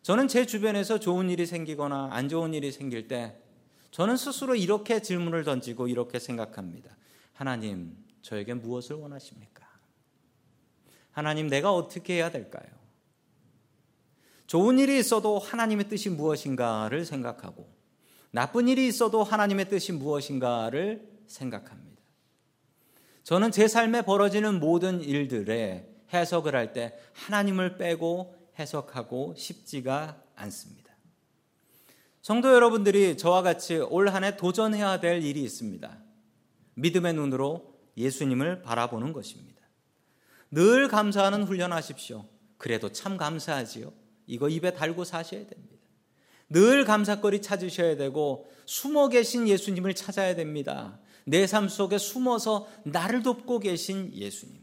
저는 0.00 0.26
제 0.26 0.46
주변에서 0.46 0.98
좋은 0.98 1.28
일이 1.28 1.44
생기거나 1.44 2.08
안 2.12 2.30
좋은 2.30 2.54
일이 2.54 2.72
생길 2.72 3.08
때 3.08 3.36
저는 3.90 4.16
스스로 4.16 4.54
이렇게 4.54 5.02
질문을 5.02 5.44
던지고 5.44 5.86
이렇게 5.86 6.18
생각합니다. 6.18 6.96
하나님, 7.34 7.94
저에게 8.22 8.54
무엇을 8.54 8.96
원하십니까? 8.96 9.68
하나님, 11.10 11.48
내가 11.48 11.74
어떻게 11.74 12.14
해야 12.14 12.30
될까요? 12.30 12.64
좋은 14.46 14.78
일이 14.78 14.98
있어도 14.98 15.38
하나님의 15.38 15.90
뜻이 15.90 16.08
무엇인가를 16.08 17.04
생각하고 17.04 17.70
나쁜 18.30 18.66
일이 18.66 18.88
있어도 18.88 19.24
하나님의 19.24 19.68
뜻이 19.68 19.92
무엇인가를 19.92 21.06
생각합니다. 21.26 21.91
저는 23.24 23.52
제 23.52 23.68
삶에 23.68 24.02
벌어지는 24.02 24.58
모든 24.60 25.00
일들에 25.02 25.88
해석을 26.12 26.54
할 26.54 26.72
때 26.72 26.98
하나님을 27.14 27.76
빼고 27.78 28.36
해석하고 28.58 29.34
싶지가 29.36 30.20
않습니다. 30.34 30.92
성도 32.20 32.52
여러분들이 32.52 33.16
저와 33.16 33.42
같이 33.42 33.76
올 33.78 34.08
한 34.08 34.24
해 34.24 34.36
도전해야 34.36 35.00
될 35.00 35.22
일이 35.22 35.42
있습니다. 35.42 35.98
믿음의 36.74 37.14
눈으로 37.14 37.74
예수님을 37.96 38.62
바라보는 38.62 39.12
것입니다. 39.12 39.60
늘 40.50 40.88
감사하는 40.88 41.44
훈련하십시오. 41.44 42.24
그래도 42.58 42.90
참 42.92 43.16
감사하지요. 43.16 43.92
이거 44.26 44.48
입에 44.48 44.72
달고 44.72 45.04
사셔야 45.04 45.46
됩니다. 45.46 45.72
늘 46.48 46.84
감사거리 46.84 47.40
찾으셔야 47.42 47.96
되고 47.96 48.50
숨어 48.66 49.08
계신 49.08 49.48
예수님을 49.48 49.94
찾아야 49.94 50.34
됩니다. 50.34 50.98
내 51.24 51.46
삶 51.46 51.68
속에 51.68 51.98
숨어서 51.98 52.66
나를 52.84 53.22
돕고 53.22 53.60
계신 53.60 54.10
예수님. 54.14 54.56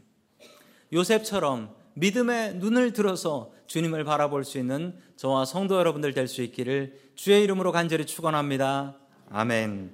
요셉처럼 0.92 1.74
믿음의 1.94 2.56
눈을 2.56 2.92
들어서 2.92 3.52
주님을 3.66 4.04
바라볼 4.04 4.44
수 4.44 4.58
있는 4.58 4.96
저와 5.16 5.44
성도 5.44 5.76
여러분들 5.76 6.14
될 6.14 6.26
수 6.26 6.42
있기를 6.42 6.98
주의 7.14 7.42
이름으로 7.44 7.72
간절히 7.72 8.06
축원합니다. 8.06 8.96
아멘. 9.30 9.92